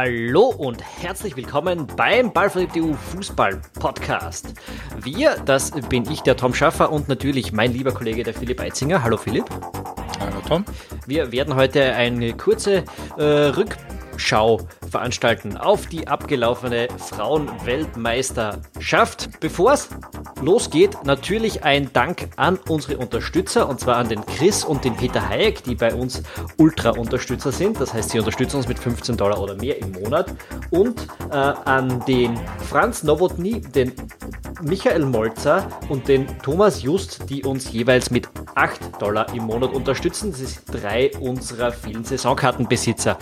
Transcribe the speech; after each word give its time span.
Hallo 0.00 0.54
und 0.56 0.80
herzlich 1.02 1.36
willkommen 1.36 1.88
beim 1.96 2.32
Ballverliebt.eu 2.32 2.92
Fußball 2.92 3.60
Podcast. 3.80 4.54
Wir, 5.02 5.34
das 5.44 5.72
bin 5.88 6.08
ich, 6.08 6.20
der 6.20 6.36
Tom 6.36 6.54
Schaffer 6.54 6.92
und 6.92 7.08
natürlich 7.08 7.52
mein 7.52 7.72
lieber 7.72 7.90
Kollege, 7.90 8.22
der 8.22 8.32
Philipp 8.32 8.60
Eitzinger. 8.60 9.02
Hallo 9.02 9.16
Philipp. 9.16 9.46
Hallo 10.20 10.40
Tom. 10.46 10.64
Wir 11.08 11.32
werden 11.32 11.56
heute 11.56 11.96
eine 11.96 12.32
kurze 12.34 12.84
äh, 13.16 13.24
Rückschau 13.24 14.60
veranstalten 14.88 15.56
auf 15.56 15.86
die 15.86 16.06
abgelaufene 16.06 16.86
Frauenweltmeisterschaft. 16.96 19.40
Bevor 19.40 19.72
es 19.72 19.88
losgeht, 20.42 21.04
natürlich 21.04 21.64
ein 21.64 21.92
Dank 21.92 22.28
an 22.36 22.58
unsere 22.68 22.98
Unterstützer 22.98 23.68
und 23.68 23.80
zwar 23.80 23.96
an 23.96 24.08
den 24.08 24.24
Chris 24.24 24.64
und 24.64 24.84
den 24.84 24.96
Peter 24.96 25.28
Hayek, 25.28 25.62
die 25.64 25.74
bei 25.74 25.94
uns 25.94 26.22
Ultra-Unterstützer 26.56 27.52
sind. 27.52 27.80
Das 27.80 27.94
heißt, 27.94 28.10
sie 28.10 28.18
unterstützen 28.18 28.56
uns 28.56 28.68
mit 28.68 28.78
15 28.78 29.16
Dollar 29.16 29.40
oder 29.40 29.54
mehr 29.54 29.78
im 29.78 29.92
Monat. 29.92 30.34
Und 30.70 31.06
äh, 31.30 31.34
an 31.34 32.04
den 32.06 32.38
Franz 32.68 33.02
Nowotny, 33.02 33.60
den 33.60 33.92
Michael 34.62 35.04
Molzer 35.04 35.68
und 35.88 36.08
den 36.08 36.26
Thomas 36.42 36.82
Just, 36.82 37.28
die 37.30 37.44
uns 37.44 37.72
jeweils 37.72 38.10
mit 38.10 38.28
8 38.54 39.00
Dollar 39.00 39.32
im 39.34 39.44
Monat 39.44 39.72
unterstützen. 39.72 40.30
Das 40.30 40.40
sind 40.40 40.62
drei 40.70 41.10
unserer 41.18 41.72
vielen 41.72 42.04
Saisonkartenbesitzer. 42.04 43.18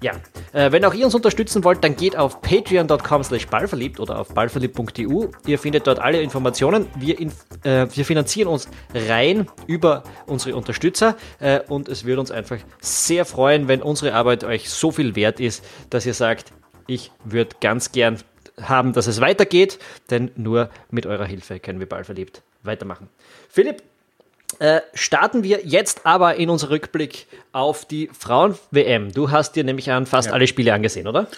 Ja, 0.00 0.12
äh, 0.52 0.70
wenn 0.72 0.84
auch 0.84 0.94
ihr 0.94 1.04
uns 1.04 1.14
unterstützen 1.14 1.64
wollt, 1.64 1.82
dann 1.82 1.96
geht 1.96 2.16
auf 2.16 2.40
patreon.com 2.40 3.24
slash 3.24 3.46
ballverliebt 3.46 4.00
oder 4.00 4.18
auf 4.18 4.28
ballverliebt.eu. 4.34 5.26
Ihr 5.46 5.58
findet 5.58 5.86
dort 5.86 5.98
alle 5.98 6.20
Informationen. 6.28 6.86
Wir, 6.96 7.18
in, 7.18 7.28
äh, 7.64 7.86
wir 7.92 8.04
finanzieren 8.04 8.48
uns 8.48 8.68
rein 8.94 9.48
über 9.66 10.04
unsere 10.26 10.56
Unterstützer 10.56 11.16
äh, 11.40 11.60
und 11.68 11.88
es 11.88 12.04
würde 12.04 12.20
uns 12.20 12.30
einfach 12.30 12.58
sehr 12.80 13.24
freuen, 13.24 13.68
wenn 13.68 13.82
unsere 13.82 14.14
Arbeit 14.14 14.44
euch 14.44 14.70
so 14.70 14.90
viel 14.90 15.16
wert 15.16 15.40
ist, 15.40 15.64
dass 15.90 16.06
ihr 16.06 16.14
sagt, 16.14 16.52
ich 16.86 17.10
würde 17.24 17.56
ganz 17.60 17.92
gern 17.92 18.18
haben, 18.60 18.92
dass 18.92 19.06
es 19.06 19.20
weitergeht, 19.20 19.78
denn 20.10 20.30
nur 20.36 20.70
mit 20.90 21.06
eurer 21.06 21.26
Hilfe 21.26 21.60
können 21.60 21.80
wir 21.80 21.88
ballverliebt 21.88 22.42
weitermachen. 22.62 23.08
Philipp, 23.48 23.82
äh, 24.58 24.80
starten 24.94 25.42
wir 25.42 25.60
jetzt 25.64 26.06
aber 26.06 26.36
in 26.36 26.50
unser 26.50 26.70
Rückblick 26.70 27.26
auf 27.52 27.84
die 27.84 28.08
Frauen-WM. 28.18 29.12
Du 29.12 29.30
hast 29.30 29.56
dir 29.56 29.62
nämlich 29.62 29.90
an 29.90 30.06
fast 30.06 30.28
ja. 30.28 30.34
alle 30.34 30.46
Spiele 30.46 30.72
angesehen, 30.72 31.06
oder? 31.06 31.28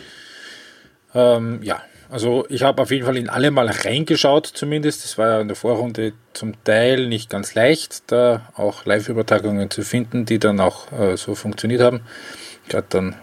Ähm, 1.15 1.61
ja, 1.63 1.83
also 2.11 2.45
ich 2.49 2.63
habe 2.63 2.83
auf 2.83 2.91
jeden 2.91 3.07
Fall 3.07 3.17
in 3.17 3.29
alle 3.29 3.51
mal 3.51 3.69
reingeschaut 3.69 4.47
zumindest. 4.47 5.05
Es 5.05 5.17
war 5.17 5.29
ja 5.29 5.41
in 5.41 5.49
der 5.49 5.57
Vorrunde 5.57 6.13
zum 6.33 6.63
Teil 6.65 7.07
nicht 7.07 7.31
ganz 7.31 7.55
leicht, 7.55 8.03
da 8.09 8.49
auch 8.57 8.85
Live-Übertragungen 8.85 9.71
zu 9.71 9.83
finden, 9.83 10.25
die 10.25 10.39
dann 10.39 10.61
auch 10.61 10.91
äh, 10.93 11.17
so 11.17 11.35
funktioniert 11.35 11.81
haben. 11.81 12.01
Gerade 12.69 12.87
dann 12.91 13.15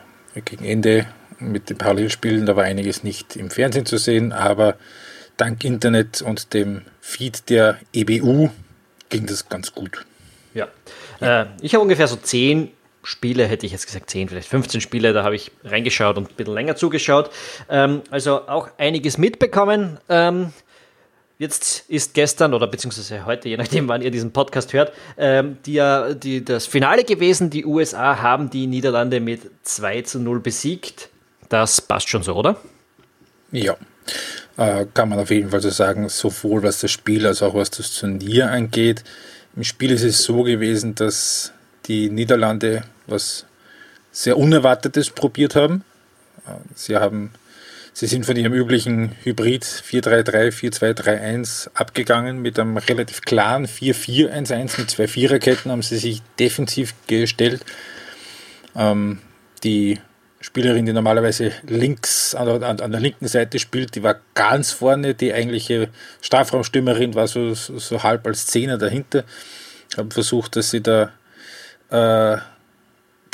gegen 0.46 0.66
Ende 0.66 1.06
mit 1.40 1.70
den 1.70 1.78
Parallelspielen, 1.78 2.46
da 2.46 2.56
war 2.56 2.64
einiges 2.64 3.04
nicht 3.04 3.36
im 3.36 3.50
Fernsehen 3.50 3.86
zu 3.86 3.98
sehen, 3.98 4.32
aber 4.32 4.76
dank 5.36 5.64
Internet 5.64 6.22
und 6.22 6.54
dem 6.54 6.82
Feed 7.02 7.50
der 7.50 7.78
EBU 7.94 8.50
ging 9.10 9.26
das 9.26 9.50
ganz 9.50 9.74
gut. 9.74 10.06
Ja, 10.54 10.68
äh, 11.20 11.46
ich 11.62 11.74
habe 11.74 11.84
ungefähr 11.84 12.08
so 12.08 12.16
zehn 12.16 12.72
Spiele, 13.08 13.46
hätte 13.46 13.66
ich 13.66 13.72
jetzt 13.72 13.86
gesagt 13.86 14.10
10, 14.10 14.28
vielleicht 14.28 14.50
15 14.50 14.82
Spiele, 14.82 15.14
da 15.14 15.24
habe 15.24 15.36
ich 15.36 15.52
reingeschaut 15.64 16.18
und 16.18 16.30
ein 16.30 16.36
bisschen 16.36 16.54
länger 16.54 16.76
zugeschaut. 16.76 17.30
Ähm, 17.70 18.02
also 18.12 18.48
auch 18.48 18.70
einiges 18.78 19.18
mitbekommen. 19.18 19.98
Ähm, 20.10 20.52
Jetzt 21.40 21.88
ist 21.88 22.16
gestern 22.16 22.56
oder 22.56 22.66
beziehungsweise 22.66 23.28
heute, 23.28 23.48
je 23.48 23.58
nachdem, 23.58 23.88
wann 23.88 24.02
ihr 24.02 24.10
diesen 24.10 24.34
Podcast 24.34 24.74
hört, 24.74 24.92
ähm, 25.20 25.58
die, 25.68 25.80
die, 26.16 26.44
das 26.44 26.66
Finale 26.66 27.04
gewesen. 27.04 27.52
Die 27.52 27.64
USA 27.64 28.24
haben 28.24 28.50
die 28.50 28.66
Niederlande 28.66 29.20
mit 29.20 29.42
2 29.62 30.02
zu 30.02 30.20
0 30.20 30.40
besiegt. 30.40 31.10
Das 31.48 31.80
passt 31.80 32.10
schon 32.10 32.24
so, 32.24 32.34
oder? 32.34 32.60
Ja, 33.52 33.78
äh, 34.58 34.88
kann 34.96 35.10
man 35.10 35.20
auf 35.20 35.30
jeden 35.30 35.52
Fall 35.52 35.62
so 35.62 35.70
sagen, 35.70 36.10
sowohl 36.10 36.64
was 36.64 36.82
das 36.82 36.90
Spiel 36.90 37.28
als 37.28 37.44
auch 37.44 37.54
was 37.54 37.70
das 37.70 37.94
Turnier 37.94 38.50
angeht. 38.50 39.04
Im 39.56 39.64
Spiel 39.64 39.92
ist 39.92 40.04
es 40.04 40.24
so 40.24 40.42
gewesen, 40.42 40.96
dass 40.96 41.54
die 41.86 42.10
Niederlande 42.10 42.84
was 43.08 43.46
sehr 44.12 44.38
Unerwartetes 44.38 45.10
probiert 45.10 45.56
haben. 45.56 45.84
Äh, 46.46 46.52
sie 46.76 46.96
haben 46.96 47.32
Sie 48.00 48.06
sind 48.06 48.28
von 48.28 48.36
ihrem 48.36 48.54
üblichen 48.54 49.16
Hybrid 49.24 49.64
4-3-3, 49.66 50.52
4-2-3-1 50.52 51.72
abgegangen. 51.74 52.44
Mit 52.44 52.60
einem 52.60 52.78
relativ 52.78 53.22
klaren 53.22 53.66
4-4-1-1 53.66 54.80
mit 54.80 54.92
zwei 54.92 55.08
Viererketten 55.08 55.72
haben 55.72 55.82
sie 55.82 55.98
sich 55.98 56.22
defensiv 56.38 56.94
gestellt. 57.08 57.66
Ähm, 58.76 59.18
die 59.64 60.00
Spielerin, 60.42 60.86
die 60.86 60.94
normalerweise 60.94 61.54
links 61.66 62.36
an 62.36 62.60
der, 62.60 62.70
an 62.70 62.92
der, 62.92 63.00
linken 63.00 63.28
Seite 63.28 63.58
spielt, 63.58 63.96
die 63.96 64.04
war 64.04 64.18
ganz 64.36 64.72
vorne. 64.72 65.16
Die 65.16 65.34
eigentliche 65.34 65.90
Strafraumstürmerin 66.22 67.16
war 67.16 67.28
so, 67.28 67.56
so, 67.56 67.80
so 67.80 68.04
halb 68.04 68.28
als 68.28 68.46
Zehner 68.46 68.78
dahinter. 68.78 69.24
Haben 69.98 70.12
versucht, 70.12 70.56
dass 70.56 70.70
sie 70.70 70.82
da 70.82 71.14
äh, 71.90 72.38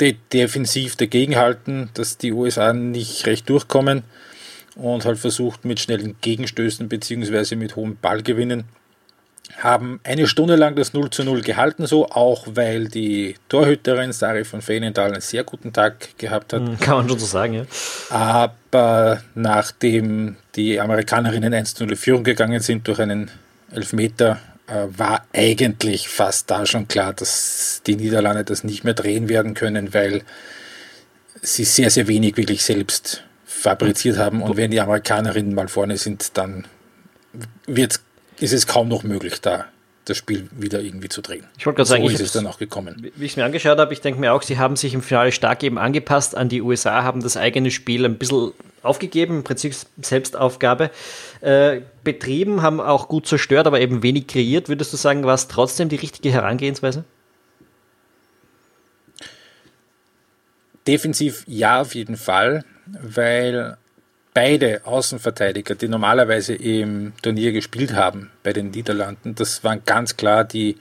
de 0.00 0.16
defensiv 0.32 0.96
dagegenhalten, 0.96 1.90
dass 1.94 2.18
die 2.18 2.32
USA 2.32 2.72
nicht 2.72 3.26
recht 3.26 3.48
durchkommen 3.48 4.02
und 4.76 5.04
halt 5.04 5.18
versucht 5.18 5.64
mit 5.64 5.80
schnellen 5.80 6.16
Gegenstößen 6.20 6.88
bzw. 6.88 7.56
mit 7.56 7.76
hohen 7.76 7.96
Ballgewinnen 7.96 8.64
haben 9.58 10.00
eine 10.04 10.26
Stunde 10.26 10.56
lang 10.56 10.74
das 10.74 10.94
0 10.94 11.10
zu 11.10 11.22
0 11.22 11.42
gehalten, 11.42 11.86
so 11.86 12.08
auch 12.08 12.46
weil 12.54 12.88
die 12.88 13.36
Torhüterin 13.48 14.12
Sari 14.12 14.44
von 14.44 14.62
Feenenthal 14.62 15.12
einen 15.12 15.20
sehr 15.20 15.44
guten 15.44 15.72
Tag 15.72 16.18
gehabt 16.18 16.52
hat. 16.52 16.60
Hm, 16.60 16.80
kann 16.80 16.96
man 16.96 17.08
schon 17.08 17.18
so 17.18 17.26
sagen, 17.26 17.54
ja. 17.54 17.64
Aber 18.10 19.22
nachdem 19.34 20.36
die 20.56 20.80
Amerikanerinnen 20.80 21.52
1 21.52 21.74
zu 21.74 21.86
0 21.86 21.96
Führung 21.96 22.24
gegangen 22.24 22.60
sind 22.60 22.88
durch 22.88 23.00
einen 23.00 23.30
Elfmeter, 23.70 24.38
war 24.66 25.26
eigentlich 25.32 26.08
fast 26.08 26.50
da 26.50 26.64
schon 26.64 26.88
klar, 26.88 27.12
dass 27.12 27.82
die 27.86 27.96
Niederlande 27.96 28.44
das 28.44 28.64
nicht 28.64 28.84
mehr 28.84 28.94
drehen 28.94 29.28
werden 29.28 29.54
können, 29.54 29.92
weil 29.92 30.22
sie 31.42 31.64
sehr, 31.64 31.90
sehr 31.90 32.08
wenig 32.08 32.36
wirklich 32.36 32.64
selbst 32.64 33.24
fabriziert 33.44 34.16
haben. 34.18 34.42
Und 34.42 34.56
wenn 34.56 34.70
die 34.70 34.80
Amerikanerinnen 34.80 35.54
mal 35.54 35.68
vorne 35.68 35.96
sind, 35.98 36.36
dann 36.38 36.66
wird 37.66 38.00
ist 38.40 38.52
es 38.52 38.66
kaum 38.66 38.88
noch 38.88 39.04
möglich, 39.04 39.40
da 39.40 39.66
das 40.04 40.16
Spiel 40.16 40.48
wieder 40.52 40.80
irgendwie 40.80 41.08
zu 41.08 41.22
drehen. 41.22 41.46
Ich 41.58 41.66
wollte 41.66 41.78
gerade 41.78 41.88
sagen, 41.88 42.06
so 42.06 42.14
ist 42.14 42.20
es 42.20 42.32
dann 42.32 42.46
auch 42.46 42.58
gekommen. 42.58 43.10
Wie 43.16 43.24
ich 43.24 43.32
es 43.32 43.36
mir 43.36 43.44
angeschaut 43.44 43.78
habe, 43.78 43.92
ich 43.92 44.00
denke 44.00 44.20
mir 44.20 44.32
auch, 44.32 44.42
sie 44.42 44.58
haben 44.58 44.76
sich 44.76 44.94
im 44.94 45.02
Finale 45.02 45.32
stark 45.32 45.62
eben 45.62 45.78
angepasst 45.78 46.36
an 46.36 46.48
die 46.48 46.60
USA, 46.60 47.02
haben 47.02 47.22
das 47.22 47.36
eigene 47.36 47.70
Spiel 47.70 48.04
ein 48.04 48.18
bisschen 48.18 48.52
aufgegeben, 48.82 49.38
im 49.38 49.44
Prinzip 49.44 49.74
Selbstaufgabe 50.00 50.90
äh, 51.40 51.80
betrieben, 52.02 52.62
haben 52.62 52.80
auch 52.80 53.08
gut 53.08 53.26
zerstört, 53.26 53.66
aber 53.66 53.80
eben 53.80 54.02
wenig 54.02 54.26
kreiert. 54.26 54.68
Würdest 54.68 54.92
du 54.92 54.96
sagen, 54.96 55.24
war 55.24 55.34
es 55.34 55.48
trotzdem 55.48 55.88
die 55.88 55.96
richtige 55.96 56.30
Herangehensweise? 56.30 57.04
Defensiv 60.86 61.44
ja, 61.46 61.80
auf 61.80 61.94
jeden 61.94 62.16
Fall, 62.16 62.62
weil 62.86 63.78
beide 64.34 64.84
Außenverteidiger, 64.84 65.76
die 65.76 65.88
normalerweise 65.88 66.54
im 66.54 67.12
Turnier 67.22 67.52
gespielt 67.52 67.94
haben 67.94 68.30
bei 68.42 68.52
den 68.52 68.72
Niederlanden, 68.72 69.34
das 69.36 69.62
waren 69.62 69.82
ganz 69.86 70.16
klar 70.16 70.44
die, 70.44 70.76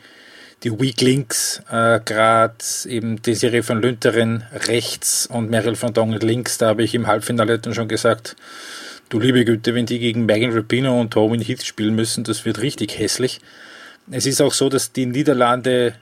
die 0.64 0.72
Weak 0.78 1.00
Links, 1.02 1.62
äh, 1.72 2.00
gerade 2.04 2.56
eben 2.88 3.22
Desiree 3.22 3.62
von 3.62 3.82
Lünteren 3.82 4.44
rechts 4.68 5.28
und 5.28 5.50
Meryl 5.52 5.76
von 5.76 5.94
Dongen 5.94 6.20
links. 6.20 6.58
Da 6.58 6.68
habe 6.68 6.84
ich 6.84 6.96
im 6.96 7.06
Halbfinale 7.06 7.60
dann 7.60 7.76
schon 7.76 7.88
gesagt, 7.88 8.36
du 9.10 9.20
liebe 9.20 9.46
Güte, 9.46 9.76
wenn 9.76 9.86
die 9.86 10.00
gegen 10.00 10.26
Megan 10.26 10.52
Rapino 10.52 11.00
und 11.00 11.16
Roman 11.16 11.42
Heath 11.42 11.64
spielen 11.64 11.96
müssen, 11.96 12.24
das 12.24 12.46
wird 12.46 12.62
richtig 12.62 12.98
hässlich. 12.98 13.40
Es 14.10 14.26
ist 14.26 14.42
auch 14.42 14.54
so, 14.54 14.68
dass 14.68 14.92
die 14.92 15.06
Niederlande 15.06 15.94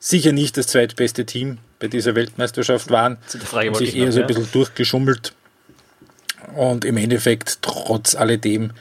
sicher 0.00 0.32
nicht 0.32 0.56
das 0.56 0.66
zweitbeste 0.66 1.24
Team 1.24 1.58
bei 1.78 1.88
dieser 1.88 2.14
Weltmeisterschaft 2.14 2.90
waren, 2.90 3.18
Frage, 3.26 3.74
sich 3.74 3.96
eher 3.96 4.06
noch, 4.06 4.12
so 4.12 4.20
ein 4.20 4.26
bisschen 4.26 4.48
durchgeschummelt 4.52 5.32
und 6.54 6.84
im 6.84 6.96
Endeffekt, 6.96 7.58
trotz 7.62 8.14
alledem, 8.14 8.72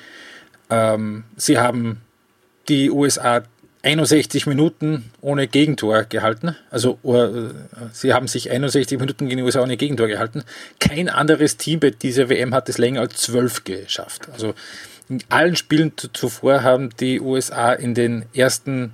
ähm, 0.70 1.24
sie 1.36 1.58
haben 1.58 2.02
die 2.68 2.90
USA 2.92 3.44
61 3.86 4.48
Minuten 4.48 5.12
ohne 5.22 5.48
Gegentor 5.48 6.04
gehalten. 6.06 6.56
Also 6.72 6.98
uh, 7.04 7.52
sie 7.92 8.14
haben 8.14 8.28
sich 8.28 8.50
61 8.50 9.00
Minuten 9.00 9.28
gegen 9.28 9.38
die 9.38 9.44
USA 9.44 9.62
ohne 9.62 9.78
Gegentor 9.78 10.08
gehalten. 10.08 10.44
Kein 10.80 11.08
anderes 11.08 11.58
Team 11.58 11.80
bei 11.80 11.92
dieser 11.92 12.30
WM 12.30 12.56
hat 12.56 12.68
es 12.68 12.80
länger 12.80 13.02
als 13.02 13.18
12 13.22 13.64
geschafft. 13.64 14.28
Also 14.34 14.56
in 15.08 15.20
allen 15.30 15.56
Spielen 15.56 15.94
zuvor 16.14 16.64
haben 16.64 16.90
die 17.00 17.22
USA 17.22 17.74
in 17.74 17.94
den 17.94 18.26
ersten 18.34 18.92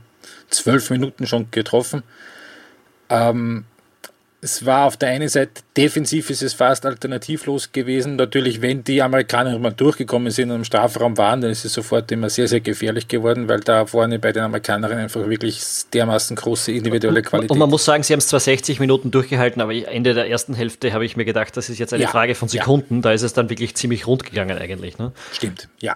12 0.50 0.90
Minuten 0.90 1.26
schon 1.26 1.50
getroffen. 1.52 2.04
Ähm, 3.10 3.64
es 4.44 4.66
war 4.66 4.88
auf 4.88 4.98
der 4.98 5.10
einen 5.10 5.30
Seite 5.30 5.62
defensiv 5.78 6.32
ist 6.32 6.42
es 6.42 6.56
fast 6.56 6.84
alternativlos 6.88 7.72
gewesen. 7.72 8.16
Natürlich, 8.16 8.60
wenn 8.62 8.84
die 8.84 9.00
Amerikaner 9.04 9.58
mal 9.60 9.72
durchgekommen 9.72 10.32
sind 10.32 10.50
und 10.50 10.58
im 10.58 10.64
Strafraum 10.64 11.16
waren, 11.20 11.42
dann 11.42 11.52
ist 11.52 11.64
es 11.64 11.74
sofort 11.74 12.12
immer 12.12 12.28
sehr, 12.28 12.48
sehr 12.48 12.60
gefährlich 12.60 13.08
geworden, 13.08 13.48
weil 13.48 13.60
da 13.60 13.86
vorne 13.86 14.18
bei 14.18 14.32
den 14.32 14.42
Amerikanern 14.42 14.94
einfach 14.94 15.30
wirklich 15.30 15.62
dermaßen 15.94 16.36
große 16.36 16.72
individuelle 16.72 17.22
Qualität. 17.22 17.52
Und 17.52 17.60
man 17.60 17.70
muss 17.70 17.86
sagen, 17.86 18.02
sie 18.02 18.14
haben 18.14 18.20
es 18.20 18.28
zwar 18.28 18.40
60 18.40 18.80
Minuten 18.80 19.12
durchgehalten, 19.12 19.62
aber 19.62 19.74
Ende 19.74 20.16
der 20.16 20.28
ersten 20.28 20.56
Hälfte 20.56 20.92
habe 20.92 21.06
ich 21.06 21.16
mir 21.16 21.26
gedacht, 21.26 21.56
das 21.56 21.70
ist 21.70 21.78
jetzt 21.78 21.94
eine 21.94 22.04
ja, 22.04 22.10
Frage 22.10 22.34
von 22.34 22.50
Sekunden. 22.50 22.96
Ja. 22.96 23.02
Da 23.02 23.12
ist 23.12 23.22
es 23.22 23.34
dann 23.34 23.52
wirklich 23.52 23.76
ziemlich 23.76 24.08
rund 24.08 24.24
gegangen 24.24 24.58
eigentlich. 24.58 24.98
Ne? 24.98 25.12
Stimmt, 25.34 25.70
ja. 25.80 25.96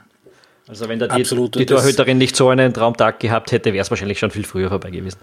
Also 0.68 0.88
wenn 0.88 1.00
da 1.00 1.08
die, 1.08 1.24
die 1.24 1.66
Torhüterin 1.66 2.18
nicht 2.20 2.36
so 2.36 2.50
einen 2.50 2.74
Traumtag 2.74 3.20
gehabt 3.20 3.52
hätte, 3.52 3.74
wäre 3.74 3.82
es 3.82 3.90
wahrscheinlich 3.90 4.20
schon 4.20 4.30
viel 4.32 4.46
früher 4.46 4.70
vorbei 4.70 4.92
gewesen. 4.92 5.18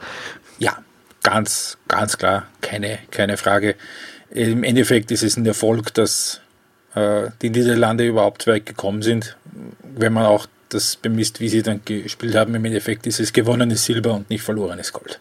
Ja, 0.59 0.79
Ganz, 1.23 1.79
ganz 1.89 2.19
klar, 2.19 2.47
keine, 2.61 2.99
keine 3.11 3.37
Frage. 3.37 3.77
Im 4.31 4.65
Endeffekt 4.65 5.11
ist 5.11 5.23
es 5.23 5.37
ein 5.37 5.47
Erfolg, 5.47 5.95
dass 5.95 6.41
äh, 6.95 7.29
die 7.43 7.51
Niederlande 7.51 8.07
überhaupt 8.07 8.47
weit 8.47 8.67
gekommen 8.67 9.03
sind. 9.03 9.37
Wenn 9.83 10.13
man 10.13 10.27
auch 10.27 10.47
das 10.71 10.97
bemisst, 10.97 11.41
wie 11.41 11.49
sie 11.49 11.63
dann 11.63 11.83
gespielt 11.85 12.35
haben, 12.35 12.55
im 12.55 12.65
Endeffekt 12.65 13.07
ist 13.07 13.21
es 13.21 13.33
gewonnenes 13.33 13.85
Silber 13.85 14.15
und 14.15 14.31
nicht 14.31 14.43
verlorenes 14.43 14.93
Gold. 14.93 15.21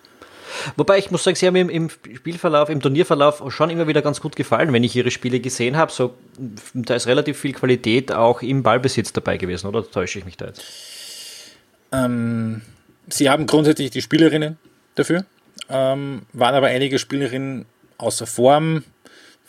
Wobei 0.76 0.98
ich 0.98 1.12
muss 1.12 1.24
sagen, 1.24 1.36
sie 1.36 1.48
haben 1.48 1.56
im, 1.56 1.70
im, 1.70 1.90
Spielverlauf, 1.90 2.70
im 2.70 2.82
Turnierverlauf 2.82 3.44
schon 3.54 3.70
immer 3.70 3.88
wieder 3.88 4.02
ganz 4.02 4.22
gut 4.22 4.36
gefallen, 4.36 4.74
wenn 4.74 4.84
ich 4.84 4.96
ihre 4.96 5.12
Spiele 5.12 5.40
gesehen 5.40 5.78
habe. 5.78 5.92
So, 5.92 6.16
da 6.74 6.96
ist 6.96 7.08
relativ 7.08 7.38
viel 7.38 7.54
Qualität 7.54 8.12
auch 8.12 8.42
im 8.42 8.64
Ballbesitz 8.64 9.14
dabei 9.14 9.38
gewesen, 9.38 9.68
oder 9.68 9.90
täusche 9.90 10.20
ich 10.20 10.26
mich 10.26 10.38
da 10.38 10.48
jetzt? 10.48 10.64
Ähm, 11.92 12.62
sie 13.10 13.30
haben 13.30 13.48
grundsätzlich 13.48 13.92
die 13.92 14.02
Spielerinnen 14.02 14.58
dafür 14.96 15.26
ähm, 15.72 16.24
waren 16.34 16.56
aber 16.56 16.68
einige 16.68 17.00
Spielerinnen 17.00 17.66
außer 17.98 18.28
Form. 18.28 18.84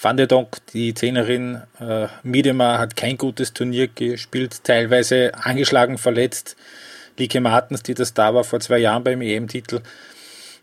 Van 0.01 0.17
der 0.17 0.27
Donk, 0.27 0.57
die 0.73 0.95
Zehnerin, 0.95 1.63
äh, 1.81 2.09
Miedema 2.23 2.79
hat 2.79 2.97
kein 2.97 3.17
gutes 3.17 3.53
Turnier 3.53 3.89
gespielt, 3.89 4.65
teilweise 4.65 5.33
angeschlagen, 5.35 5.99
verletzt. 5.99 6.57
Lieke 7.19 7.41
Martens, 7.41 7.83
die 7.83 7.95
das 7.95 8.15
da 8.15 8.35
war 8.35 8.43
vor 8.43 8.61
zwei 8.61 8.79
Jahren 8.79 9.05
beim 9.05 9.21
EM-Titel, 9.21 9.81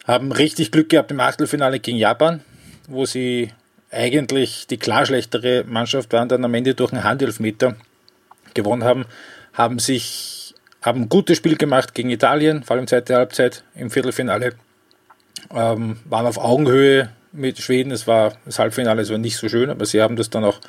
haben 0.05 0.31
richtig 0.31 0.71
Glück 0.71 0.89
gehabt 0.89 1.11
im 1.11 1.19
Achtelfinale 1.19 1.79
gegen 1.79 1.97
Japan, 1.97 2.41
wo 2.87 3.05
sie 3.05 3.51
eigentlich 3.91 4.67
die 4.67 4.77
klar 4.77 5.05
schlechtere 5.05 5.63
Mannschaft 5.65 6.11
waren, 6.11 6.27
dann 6.27 6.43
am 6.43 6.53
Ende 6.53 6.75
durch 6.75 6.91
einen 6.91 7.03
Handelfmeter 7.03 7.75
gewonnen 8.53 8.83
haben, 8.83 9.05
haben 9.53 9.79
sich 9.79 10.53
haben 10.81 11.03
ein 11.03 11.09
gutes 11.09 11.37
Spiel 11.37 11.57
gemacht 11.57 11.93
gegen 11.93 12.09
Italien, 12.09 12.63
vor 12.63 12.75
allem 12.75 12.87
zweite 12.87 13.15
Halbzeit 13.15 13.63
im 13.75 13.91
Viertelfinale 13.91 14.53
ähm, 15.53 15.97
waren 16.05 16.25
auf 16.25 16.37
Augenhöhe 16.37 17.09
mit 17.31 17.59
Schweden. 17.59 17.91
Es 17.91 18.07
war 18.07 18.33
das 18.45 18.59
Halbfinale, 18.59 19.01
es 19.01 19.09
war 19.09 19.17
nicht 19.17 19.37
so 19.37 19.49
schön, 19.49 19.69
aber 19.69 19.85
sie 19.85 20.01
haben 20.01 20.15
das 20.15 20.29
dann 20.29 20.43
auch 20.43 20.59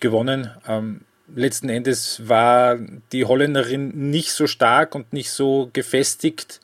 gewonnen. 0.00 0.50
Ähm, 0.66 1.02
letzten 1.34 1.68
Endes 1.68 2.28
war 2.28 2.78
die 3.12 3.24
Holländerin 3.24 4.10
nicht 4.10 4.32
so 4.32 4.46
stark 4.46 4.94
und 4.94 5.12
nicht 5.12 5.30
so 5.30 5.70
gefestigt 5.72 6.60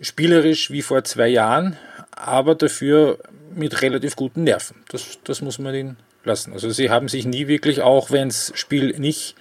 spielerisch 0.00 0.70
wie 0.70 0.82
vor 0.82 1.04
zwei 1.04 1.28
Jahren, 1.28 1.76
aber 2.10 2.54
dafür 2.54 3.18
mit 3.54 3.82
relativ 3.82 4.16
guten 4.16 4.44
Nerven. 4.44 4.76
Das, 4.88 5.18
das 5.24 5.40
muss 5.40 5.58
man 5.58 5.74
ihnen 5.74 5.96
lassen. 6.24 6.52
Also 6.52 6.70
sie 6.70 6.90
haben 6.90 7.08
sich 7.08 7.26
nie 7.26 7.46
wirklich, 7.46 7.80
auch 7.80 8.10
wenn 8.10 8.28
das 8.28 8.52
Spiel 8.54 8.98
nicht 8.98 9.34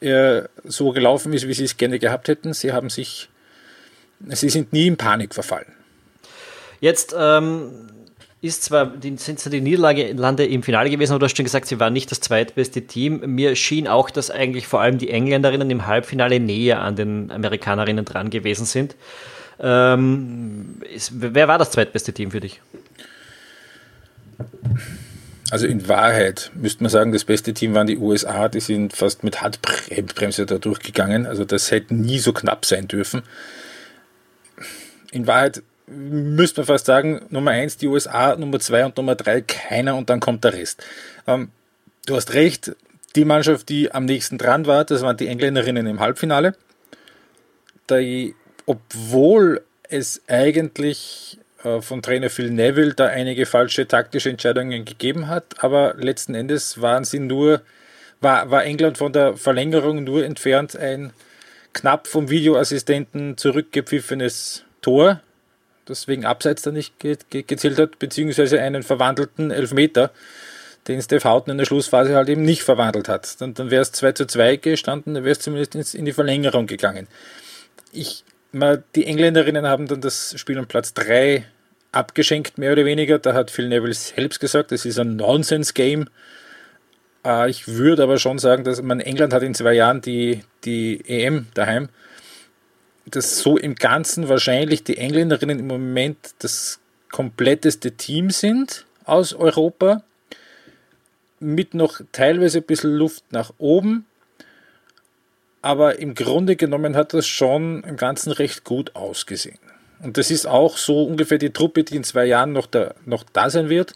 äh, 0.00 0.42
so 0.64 0.92
gelaufen 0.92 1.32
ist, 1.32 1.46
wie 1.46 1.54
sie 1.54 1.64
es 1.64 1.76
gerne 1.76 1.98
gehabt 1.98 2.28
hätten, 2.28 2.52
sie 2.52 2.72
haben 2.72 2.90
sich, 2.90 3.28
sie 4.28 4.48
sind 4.48 4.72
nie 4.72 4.86
in 4.86 4.96
Panik 4.96 5.34
verfallen. 5.34 5.72
Jetzt 6.80 7.14
ähm, 7.18 7.70
ist 8.42 8.64
zwar, 8.64 8.86
die, 8.86 9.16
sind 9.16 9.38
zwar 9.38 9.50
die 9.50 9.60
Niederlande 9.60 10.46
im 10.46 10.62
Finale 10.62 10.90
gewesen, 10.90 11.12
aber 11.12 11.20
du 11.20 11.24
hast 11.24 11.36
schon 11.36 11.44
gesagt, 11.44 11.66
sie 11.66 11.80
waren 11.80 11.92
nicht 11.92 12.10
das 12.10 12.20
zweitbeste 12.20 12.82
Team. 12.82 13.20
Mir 13.34 13.56
schien 13.56 13.88
auch, 13.88 14.10
dass 14.10 14.30
eigentlich 14.30 14.66
vor 14.66 14.80
allem 14.80 14.98
die 14.98 15.10
Engländerinnen 15.10 15.70
im 15.70 15.86
Halbfinale 15.86 16.40
näher 16.40 16.80
an 16.80 16.96
den 16.96 17.30
Amerikanerinnen 17.30 18.04
dran 18.04 18.30
gewesen 18.30 18.66
sind. 18.66 18.94
Ähm, 19.58 20.82
ist, 20.94 21.12
wer 21.14 21.48
war 21.48 21.58
das 21.58 21.70
zweitbeste 21.70 22.12
Team 22.12 22.30
für 22.30 22.40
dich? 22.40 22.60
Also 25.50 25.66
in 25.66 25.88
Wahrheit 25.88 26.50
müsste 26.54 26.82
man 26.82 26.90
sagen, 26.90 27.12
das 27.12 27.24
beste 27.24 27.54
Team 27.54 27.72
waren 27.74 27.86
die 27.86 27.98
USA, 27.98 28.48
die 28.48 28.60
sind 28.60 28.92
fast 28.92 29.22
mit 29.22 29.40
Handbremse 29.40 30.44
da 30.44 30.58
durchgegangen. 30.58 31.24
Also 31.24 31.44
das 31.44 31.70
hätte 31.70 31.94
nie 31.94 32.18
so 32.18 32.32
knapp 32.32 32.66
sein 32.66 32.88
dürfen. 32.88 33.22
In 35.12 35.26
Wahrheit 35.26 35.62
müsste 35.86 36.60
man 36.60 36.66
fast 36.66 36.86
sagen, 36.86 37.22
Nummer 37.30 37.52
1 37.52 37.76
die 37.76 37.86
USA, 37.86 38.36
Nummer 38.36 38.58
2 38.58 38.86
und 38.86 38.96
Nummer 38.96 39.14
3 39.14 39.42
keiner 39.42 39.96
und 39.96 40.10
dann 40.10 40.20
kommt 40.20 40.44
der 40.44 40.52
Rest. 40.52 40.84
Ähm, 41.26 41.50
du 42.06 42.16
hast 42.16 42.34
recht, 42.34 42.74
die 43.14 43.24
Mannschaft, 43.24 43.68
die 43.68 43.92
am 43.92 44.04
nächsten 44.04 44.38
dran 44.38 44.66
war, 44.66 44.84
das 44.84 45.02
waren 45.02 45.16
die 45.16 45.28
Engländerinnen 45.28 45.86
im 45.86 46.00
Halbfinale. 46.00 46.54
Die, 47.88 48.34
obwohl 48.66 49.62
es 49.88 50.22
eigentlich 50.26 51.38
äh, 51.62 51.80
von 51.80 52.02
Trainer 52.02 52.30
Phil 52.30 52.50
Neville 52.50 52.94
da 52.94 53.06
einige 53.06 53.46
falsche 53.46 53.86
taktische 53.86 54.30
Entscheidungen 54.30 54.84
gegeben 54.84 55.28
hat, 55.28 55.62
aber 55.62 55.94
letzten 55.96 56.34
Endes 56.34 56.80
waren 56.82 57.04
sie 57.04 57.20
nur, 57.20 57.62
war, 58.20 58.50
war 58.50 58.64
England 58.64 58.98
von 58.98 59.12
der 59.12 59.36
Verlängerung 59.36 60.02
nur 60.02 60.24
entfernt 60.24 60.76
ein 60.76 61.12
knapp 61.72 62.08
vom 62.08 62.28
Videoassistenten 62.28 63.36
zurückgepfiffenes 63.36 64.64
Tor 64.82 65.20
das 65.86 66.08
wegen 66.08 66.24
Abseits 66.24 66.62
da 66.62 66.70
nicht 66.70 66.98
ge 66.98 67.16
ge 67.30 67.42
gezählt 67.42 67.78
hat, 67.78 67.98
beziehungsweise 67.98 68.60
einen 68.60 68.82
verwandelten 68.82 69.50
Elfmeter, 69.50 70.10
den 70.88 71.00
Steph 71.00 71.24
Houghton 71.24 71.52
in 71.52 71.58
der 71.58 71.64
Schlussphase 71.64 72.14
halt 72.14 72.28
eben 72.28 72.42
nicht 72.42 72.62
verwandelt 72.62 73.08
hat. 73.08 73.40
Dann, 73.40 73.54
dann 73.54 73.70
wäre 73.70 73.82
es 73.82 73.92
2 73.92 74.12
zu 74.12 74.26
2 74.26 74.56
gestanden, 74.56 75.14
dann 75.14 75.24
wäre 75.24 75.32
es 75.32 75.40
zumindest 75.40 75.94
in 75.94 76.04
die 76.04 76.12
Verlängerung 76.12 76.66
gegangen. 76.66 77.08
Ich, 77.92 78.24
mal, 78.52 78.84
die 78.94 79.06
Engländerinnen 79.06 79.66
haben 79.66 79.88
dann 79.88 80.00
das 80.00 80.34
Spiel 80.38 80.58
um 80.58 80.66
Platz 80.66 80.94
3 80.94 81.44
abgeschenkt, 81.92 82.58
mehr 82.58 82.72
oder 82.72 82.84
weniger. 82.84 83.18
Da 83.18 83.32
hat 83.34 83.50
Phil 83.50 83.68
Neville 83.68 83.94
selbst 83.94 84.38
gesagt, 84.38 84.70
das 84.70 84.84
ist 84.84 84.98
ein 84.98 85.16
Nonsense-Game. 85.16 86.08
Äh, 87.24 87.50
ich 87.50 87.66
würde 87.68 88.02
aber 88.02 88.18
schon 88.18 88.38
sagen, 88.38 88.64
dass 88.64 88.82
man 88.82 89.00
England 89.00 89.32
hat 89.32 89.42
in 89.42 89.54
zwei 89.54 89.72
Jahren 89.72 90.00
die, 90.02 90.42
die 90.64 91.02
EM 91.08 91.46
daheim 91.54 91.88
dass 93.06 93.38
so 93.38 93.56
im 93.56 93.76
Ganzen 93.76 94.28
wahrscheinlich 94.28 94.84
die 94.84 94.98
Engländerinnen 94.98 95.58
im 95.60 95.66
Moment 95.66 96.34
das 96.40 96.80
kompletteste 97.10 97.92
Team 97.92 98.30
sind 98.30 98.84
aus 99.04 99.32
Europa, 99.32 100.02
mit 101.38 101.74
noch 101.74 102.00
teilweise 102.12 102.58
ein 102.58 102.64
bisschen 102.64 102.94
Luft 102.94 103.24
nach 103.30 103.52
oben. 103.58 104.06
Aber 105.62 105.98
im 105.98 106.14
Grunde 106.14 106.56
genommen 106.56 106.96
hat 106.96 107.14
das 107.14 107.26
schon 107.26 107.82
im 107.84 107.96
Ganzen 107.96 108.32
recht 108.32 108.64
gut 108.64 108.94
ausgesehen. 108.94 109.58
Und 110.00 110.16
das 110.18 110.30
ist 110.30 110.46
auch 110.46 110.76
so 110.76 111.04
ungefähr 111.04 111.38
die 111.38 111.50
Truppe, 111.50 111.84
die 111.84 111.96
in 111.96 112.04
zwei 112.04 112.26
Jahren 112.26 112.52
noch 112.52 112.66
da, 112.66 112.94
noch 113.04 113.24
da 113.32 113.50
sein 113.50 113.68
wird. 113.68 113.94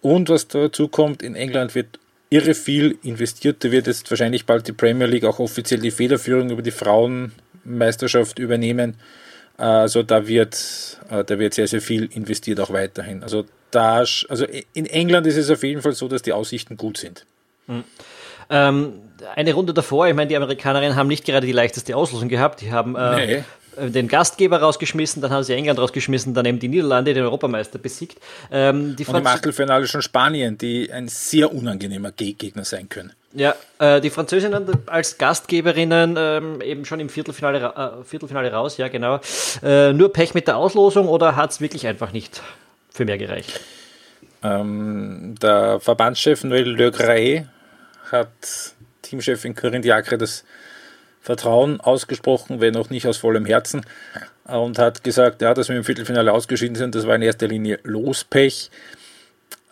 Und 0.00 0.28
was 0.28 0.48
dazu 0.48 0.88
kommt, 0.88 1.22
in 1.22 1.34
England 1.34 1.74
wird 1.74 1.98
irre 2.30 2.54
viel 2.54 2.98
investiert. 3.02 3.62
Da 3.64 3.70
wird 3.70 3.86
jetzt 3.86 4.10
wahrscheinlich 4.10 4.46
bald 4.46 4.66
die 4.66 4.72
Premier 4.72 5.06
League 5.06 5.24
auch 5.24 5.38
offiziell 5.38 5.80
die 5.80 5.90
Federführung 5.90 6.50
über 6.50 6.62
die 6.62 6.70
Frauen 6.70 7.32
Meisterschaft 7.64 8.38
übernehmen. 8.38 8.96
Also 9.56 10.02
da 10.02 10.26
wird, 10.26 10.98
äh, 11.10 11.24
da 11.24 11.38
wird 11.38 11.54
sehr, 11.54 11.68
sehr 11.68 11.80
viel 11.80 12.06
investiert 12.12 12.60
auch 12.60 12.72
weiterhin. 12.72 13.22
Also 13.22 13.44
da, 13.70 13.98
also 13.98 14.46
in 14.72 14.86
England 14.86 15.26
ist 15.26 15.36
es 15.36 15.50
auf 15.50 15.62
jeden 15.62 15.82
Fall 15.82 15.92
so, 15.92 16.08
dass 16.08 16.22
die 16.22 16.32
Aussichten 16.32 16.76
gut 16.76 16.96
sind. 16.96 17.24
Mhm. 17.66 17.84
Ähm, 18.50 18.92
eine 19.34 19.54
Runde 19.54 19.72
davor, 19.72 20.06
ich 20.08 20.14
meine, 20.14 20.28
die 20.28 20.36
Amerikanerinnen 20.36 20.96
haben 20.96 21.08
nicht 21.08 21.24
gerade 21.24 21.46
die 21.46 21.52
leichteste 21.52 21.96
Auslosung 21.96 22.28
gehabt. 22.28 22.60
Die 22.60 22.72
haben 22.72 22.96
äh, 22.96 23.26
nee. 23.26 23.44
Äh, 23.76 23.90
den 23.90 24.08
Gastgeber 24.08 24.60
rausgeschmissen, 24.60 25.22
dann 25.22 25.30
haben 25.30 25.42
sie 25.42 25.54
England 25.54 25.78
rausgeschmissen, 25.78 26.34
dann 26.34 26.46
eben 26.46 26.58
die 26.58 26.68
Niederlande, 26.68 27.14
den 27.14 27.24
Europameister 27.24 27.78
besiegt. 27.78 28.18
Ähm, 28.50 28.96
die 28.96 29.04
Und 29.04 29.16
im 29.16 29.26
Achtelfinale 29.26 29.86
schon 29.86 30.02
Spanien, 30.02 30.58
die 30.58 30.92
ein 30.92 31.08
sehr 31.08 31.52
unangenehmer 31.52 32.12
Gegner 32.12 32.64
sein 32.64 32.88
können. 32.88 33.12
Ja, 33.32 33.54
äh, 33.80 34.00
die 34.00 34.10
Französinnen 34.10 34.64
als 34.86 35.18
Gastgeberinnen 35.18 36.14
ähm, 36.16 36.60
eben 36.60 36.84
schon 36.84 37.00
im 37.00 37.08
Viertelfinale, 37.08 37.58
äh, 38.00 38.04
Viertelfinale 38.04 38.52
raus, 38.52 38.76
ja 38.76 38.88
genau. 38.88 39.20
Äh, 39.62 39.92
nur 39.92 40.12
Pech 40.12 40.34
mit 40.34 40.46
der 40.46 40.56
Auslosung 40.56 41.08
oder 41.08 41.34
hat 41.34 41.50
es 41.50 41.60
wirklich 41.60 41.86
einfach 41.86 42.12
nicht 42.12 42.42
für 42.90 43.04
mehr 43.04 43.18
gereicht? 43.18 43.60
Ähm, 44.44 45.34
der 45.42 45.80
Verbandschef 45.80 46.44
Noël 46.44 46.76
Le 46.76 46.92
Gray 46.92 47.46
hat 48.12 48.28
Teamchefin 49.02 49.54
Corinne 49.54 49.80
Diacre 49.80 50.16
das 50.16 50.44
Vertrauen 51.24 51.80
ausgesprochen, 51.80 52.60
wenn 52.60 52.76
auch 52.76 52.90
nicht 52.90 53.06
aus 53.06 53.16
vollem 53.16 53.46
Herzen, 53.46 53.80
und 54.44 54.78
hat 54.78 55.02
gesagt, 55.02 55.40
ja, 55.40 55.54
dass 55.54 55.70
wir 55.70 55.76
im 55.76 55.84
Viertelfinale 55.84 56.30
ausgeschieden 56.30 56.76
sind, 56.76 56.94
das 56.94 57.06
war 57.06 57.16
in 57.16 57.22
erster 57.22 57.48
Linie 57.48 57.80
Lospech. 57.82 58.70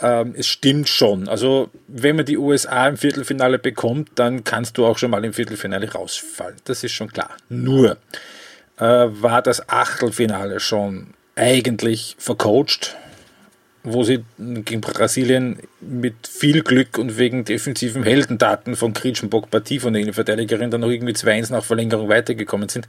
Ähm, 0.01 0.35
es 0.35 0.47
stimmt 0.47 0.89
schon. 0.89 1.29
Also, 1.29 1.69
wenn 1.89 2.17
man 2.17 2.25
die 2.25 2.39
USA 2.39 2.89
im 2.89 2.97
Viertelfinale 2.97 3.59
bekommt, 3.59 4.13
dann 4.15 4.45
kannst 4.45 4.79
du 4.79 4.87
auch 4.87 4.97
schon 4.97 5.11
mal 5.11 5.23
im 5.27 5.35
Viertelfinale 5.35 5.93
rausfallen. 5.93 6.57
Das 6.65 6.83
ist 6.85 6.93
schon 6.93 7.13
klar. 7.13 7.37
Nur 7.51 7.99
äh, 8.79 8.85
war 9.11 9.43
das 9.43 9.69
Achtelfinale 9.69 10.59
schon 10.59 11.09
eigentlich 11.37 12.17
vercoacht. 12.19 12.97
Wo 13.85 14.05
sie 14.05 14.25
gegen 14.39 14.81
Brasilien 14.81 15.59
mit 15.81 16.15
viel 16.29 16.63
Glück 16.63 16.99
und 16.99 17.19
wegen 17.19 17.45
defensiven 17.45 18.05
Heldendaten 18.05 18.77
von 18.77 18.93
Kritschenbock 18.93 19.51
Partie 19.51 19.81
von 19.81 19.93
der 19.93 20.03
Innenverteidigerin 20.03 20.71
dann 20.71 20.83
noch 20.83 20.91
irgendwie 20.91 21.15
2-1 21.15 21.51
nach 21.51 21.65
Verlängerung 21.65 22.09
weitergekommen 22.09 22.69
sind. 22.69 22.87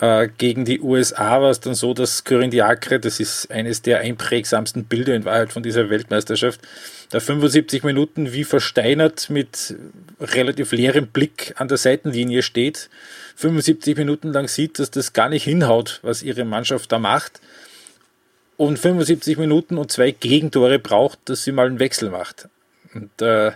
Äh, 0.00 0.28
gegen 0.36 0.64
die 0.64 0.80
USA 0.80 1.40
war 1.40 1.50
es 1.50 1.60
dann 1.60 1.74
so, 1.74 1.94
dass 1.94 2.24
Corinne 2.24 2.50
Diacre, 2.50 3.00
das 3.00 3.18
ist 3.18 3.50
eines 3.50 3.82
der 3.82 4.00
einprägsamsten 4.00 4.84
Bilder 4.84 5.14
in 5.14 5.24
Wahrheit 5.24 5.52
von 5.52 5.62
dieser 5.62 5.88
Weltmeisterschaft, 5.90 6.60
da 7.10 7.18
75 7.18 7.82
Minuten 7.82 8.32
wie 8.32 8.44
versteinert 8.44 9.30
mit 9.30 9.74
relativ 10.20 10.72
leerem 10.72 11.06
Blick 11.06 11.54
an 11.56 11.68
der 11.68 11.78
Seitenlinie 11.78 12.42
steht, 12.42 12.90
75 13.36 13.96
Minuten 13.96 14.32
lang 14.32 14.48
sieht, 14.48 14.78
dass 14.78 14.90
das 14.90 15.14
gar 15.14 15.30
nicht 15.30 15.44
hinhaut, 15.44 16.00
was 16.02 16.22
ihre 16.22 16.44
Mannschaft 16.44 16.92
da 16.92 16.98
macht 16.98 17.40
und 18.58 18.78
75 18.78 19.38
Minuten 19.38 19.78
und 19.78 19.90
zwei 19.90 20.10
Gegentore 20.10 20.78
braucht, 20.78 21.18
dass 21.30 21.44
sie 21.44 21.52
mal 21.52 21.66
einen 21.66 21.78
Wechsel 21.78 22.10
macht. 22.10 22.48
Und 22.92 23.22
äh, 23.22 23.52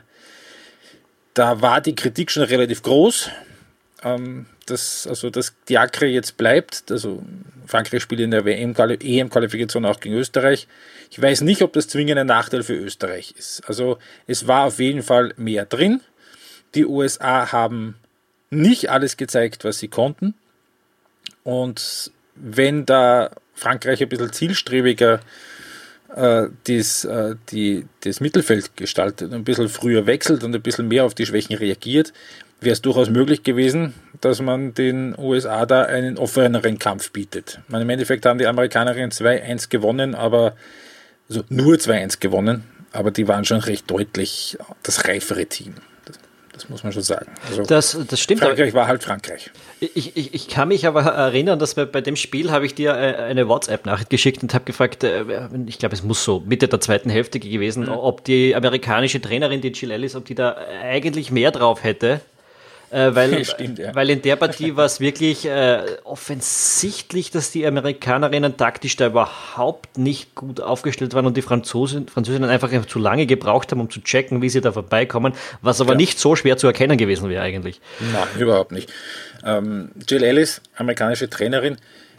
da 1.34 1.60
war 1.60 1.82
die 1.82 1.94
Kritik 1.94 2.30
schon 2.30 2.44
relativ 2.44 2.82
groß 2.82 3.30
ähm, 4.02 4.46
dass, 4.66 5.06
also, 5.06 5.30
dass 5.30 5.54
Diacre 5.68 6.06
jetzt 6.06 6.36
bleibt. 6.36 6.90
Also 6.90 7.22
Frankreich 7.66 8.02
spielt 8.02 8.20
in 8.20 8.30
der 8.30 8.44
EM-Qualifikation 8.46 9.84
auch 9.84 10.00
gegen 10.00 10.14
Österreich. 10.14 10.66
Ich 11.10 11.20
weiß 11.20 11.42
nicht, 11.42 11.62
ob 11.62 11.72
das 11.72 11.88
zwingend 11.88 12.18
ein 12.18 12.26
Nachteil 12.26 12.62
für 12.62 12.74
Österreich 12.74 13.34
ist. 13.36 13.62
Also 13.68 13.98
es 14.26 14.46
war 14.46 14.66
auf 14.66 14.78
jeden 14.78 15.02
Fall 15.02 15.34
mehr 15.36 15.66
drin. 15.66 16.00
Die 16.74 16.86
USA 16.86 17.52
haben 17.52 17.96
nicht 18.50 18.90
alles 18.90 19.16
gezeigt, 19.16 19.64
was 19.64 19.78
sie 19.78 19.88
konnten. 19.88 20.34
Und 21.44 22.12
wenn 22.34 22.86
da 22.86 23.30
Frankreich 23.54 24.02
ein 24.02 24.08
bisschen 24.08 24.32
zielstrebiger 24.32 25.20
äh, 26.14 26.48
das, 26.64 27.04
äh, 27.04 27.36
die, 27.50 27.86
das 28.00 28.20
Mittelfeld 28.20 28.76
gestaltet, 28.76 29.32
ein 29.32 29.44
bisschen 29.44 29.68
früher 29.68 30.06
wechselt 30.06 30.44
und 30.44 30.54
ein 30.54 30.62
bisschen 30.62 30.88
mehr 30.88 31.04
auf 31.04 31.14
die 31.14 31.26
Schwächen 31.26 31.56
reagiert, 31.56 32.12
wäre 32.60 32.74
es 32.74 32.82
durchaus 32.82 33.10
möglich 33.10 33.42
gewesen, 33.42 33.94
dass 34.20 34.40
man 34.40 34.74
den 34.74 35.18
USA 35.18 35.66
da 35.66 35.82
einen 35.82 36.18
offeneren 36.18 36.78
Kampf 36.78 37.10
bietet. 37.10 37.60
Meine, 37.68 37.84
Im 37.84 37.90
Endeffekt 37.90 38.26
haben 38.26 38.38
die 38.38 38.46
Amerikanerinnen 38.46 39.10
2-1 39.10 39.68
gewonnen, 39.68 40.14
aber 40.14 40.54
also 41.28 41.42
nur 41.48 41.76
2-1 41.76 42.20
gewonnen, 42.20 42.64
aber 42.92 43.10
die 43.10 43.26
waren 43.26 43.44
schon 43.44 43.60
recht 43.60 43.90
deutlich 43.90 44.58
das 44.82 45.08
reifere 45.08 45.46
Team. 45.46 45.74
Das, 46.52 46.68
muss 46.68 46.84
man 46.84 46.92
schon 46.92 47.02
sagen. 47.02 47.32
Also 47.48 47.62
das, 47.62 47.98
das 48.08 48.20
stimmt. 48.20 48.42
Frankreich 48.42 48.74
war 48.74 48.86
halt 48.86 49.02
Frankreich. 49.02 49.50
Ich, 49.80 50.16
ich, 50.16 50.34
ich 50.34 50.48
kann 50.48 50.68
mich 50.68 50.86
aber 50.86 51.02
erinnern, 51.02 51.58
dass 51.58 51.74
bei, 51.74 51.86
bei 51.86 52.00
dem 52.00 52.14
Spiel 52.14 52.50
habe 52.50 52.66
ich 52.66 52.74
dir 52.74 52.90
äh, 52.90 53.16
eine 53.16 53.48
WhatsApp-Nachricht 53.48 54.10
geschickt 54.10 54.42
und 54.42 54.52
habe 54.52 54.64
gefragt, 54.64 55.02
äh, 55.02 55.24
ich 55.66 55.78
glaube, 55.78 55.94
es 55.94 56.02
muss 56.02 56.22
so 56.22 56.40
Mitte 56.46 56.68
der 56.68 56.80
zweiten 56.80 57.08
Hälfte 57.10 57.40
gewesen, 57.40 57.84
mhm. 57.84 57.92
ob 57.92 58.24
die 58.24 58.54
amerikanische 58.54 59.20
Trainerin, 59.20 59.60
die 59.60 59.68
Jill 59.68 59.90
Ellis, 59.90 60.14
ob 60.14 60.26
die 60.26 60.34
da 60.34 60.56
eigentlich 60.82 61.30
mehr 61.30 61.50
drauf 61.50 61.82
hätte 61.82 62.20
äh, 62.92 63.14
weil, 63.14 63.44
Stimmt, 63.46 63.78
ja. 63.78 63.94
weil 63.94 64.10
in 64.10 64.20
der 64.20 64.36
Partie 64.36 64.76
war 64.76 64.84
es 64.84 65.00
wirklich 65.00 65.46
äh, 65.46 65.80
offensichtlich, 66.04 67.30
dass 67.30 67.50
die 67.50 67.66
Amerikanerinnen 67.66 68.56
taktisch 68.56 68.96
da 68.96 69.06
überhaupt 69.06 69.96
nicht 69.96 70.34
gut 70.34 70.60
aufgestellt 70.60 71.14
waren 71.14 71.24
und 71.24 71.36
die 71.36 71.42
Franzosen, 71.42 72.06
Französinnen 72.06 72.50
einfach 72.50 72.70
zu 72.86 72.98
lange 72.98 73.26
gebraucht 73.26 73.72
haben, 73.72 73.80
um 73.80 73.90
zu 73.90 74.00
checken, 74.00 74.42
wie 74.42 74.50
sie 74.50 74.60
da 74.60 74.72
vorbeikommen, 74.72 75.32
was 75.62 75.80
aber 75.80 75.92
ja. 75.92 75.96
nicht 75.96 76.18
so 76.18 76.36
schwer 76.36 76.58
zu 76.58 76.66
erkennen 76.66 76.98
gewesen 76.98 77.30
wäre 77.30 77.42
eigentlich. 77.42 77.80
Nein, 78.12 78.28
überhaupt 78.38 78.72
nicht. 78.72 78.92
Ähm, 79.44 79.90
Jill 80.06 80.22
Ellis, 80.22 80.60
amerikanische 80.76 81.30
Trainerin, 81.30 81.78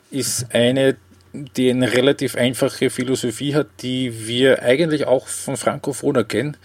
ist 0.10 0.48
eine 0.54 0.96
die 1.34 1.72
eine 1.72 1.92
relativ 1.92 2.36
einfache 2.36 2.92
Philosophie 2.92 3.56
hat, 3.56 3.68
die 3.82 4.28
wir 4.28 4.62
eigentlich 4.62 5.06
auch 5.06 5.28
von 5.28 5.58
Franco 5.58 5.92
Foda 5.92 6.24
kennen. 6.24 6.58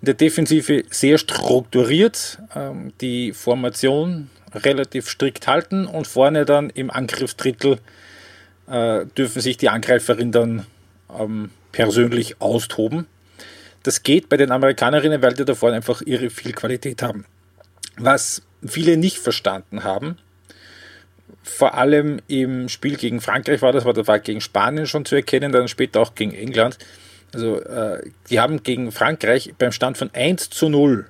In 0.00 0.06
der 0.06 0.14
Defensive 0.14 0.82
sehr 0.90 1.18
strukturiert, 1.18 2.38
ähm, 2.54 2.92
die 3.00 3.32
Formation 3.32 4.28
relativ 4.52 5.08
strikt 5.08 5.46
halten 5.46 5.86
und 5.86 6.06
vorne 6.06 6.44
dann 6.44 6.70
im 6.70 6.90
Angriffsdrittel 6.90 7.78
äh, 8.68 9.06
dürfen 9.16 9.40
sich 9.40 9.58
die 9.58 9.68
Angreiferinnen 9.68 10.32
dann 10.32 10.66
ähm, 11.16 11.50
persönlich 11.70 12.40
austoben. 12.40 13.06
Das 13.84 14.02
geht 14.02 14.28
bei 14.28 14.36
den 14.36 14.50
Amerikanerinnen, 14.50 15.22
weil 15.22 15.34
die 15.34 15.44
da 15.44 15.54
vorne 15.54 15.76
einfach 15.76 16.02
ihre 16.02 16.30
viel 16.30 16.52
Qualität 16.52 17.02
haben. 17.02 17.26
Was 17.96 18.42
viele 18.66 18.96
nicht 18.96 19.18
verstanden 19.18 19.84
haben, 19.84 20.18
vor 21.48 21.74
allem 21.74 22.20
im 22.28 22.68
Spiel 22.68 22.96
gegen 22.96 23.20
Frankreich 23.20 23.62
war 23.62 23.72
das, 23.72 23.84
war, 23.84 23.94
das 23.94 24.06
war 24.06 24.18
gegen 24.18 24.40
Spanien 24.40 24.86
schon 24.86 25.04
zu 25.04 25.14
erkennen, 25.14 25.52
dann 25.52 25.68
später 25.68 26.00
auch 26.00 26.14
gegen 26.14 26.34
England. 26.34 26.78
Also 27.32 27.60
äh, 27.60 28.02
die 28.30 28.40
haben 28.40 28.62
gegen 28.62 28.92
Frankreich 28.92 29.54
beim 29.58 29.72
Stand 29.72 29.98
von 29.98 30.10
1 30.12 30.50
zu 30.50 30.68
0, 30.68 31.06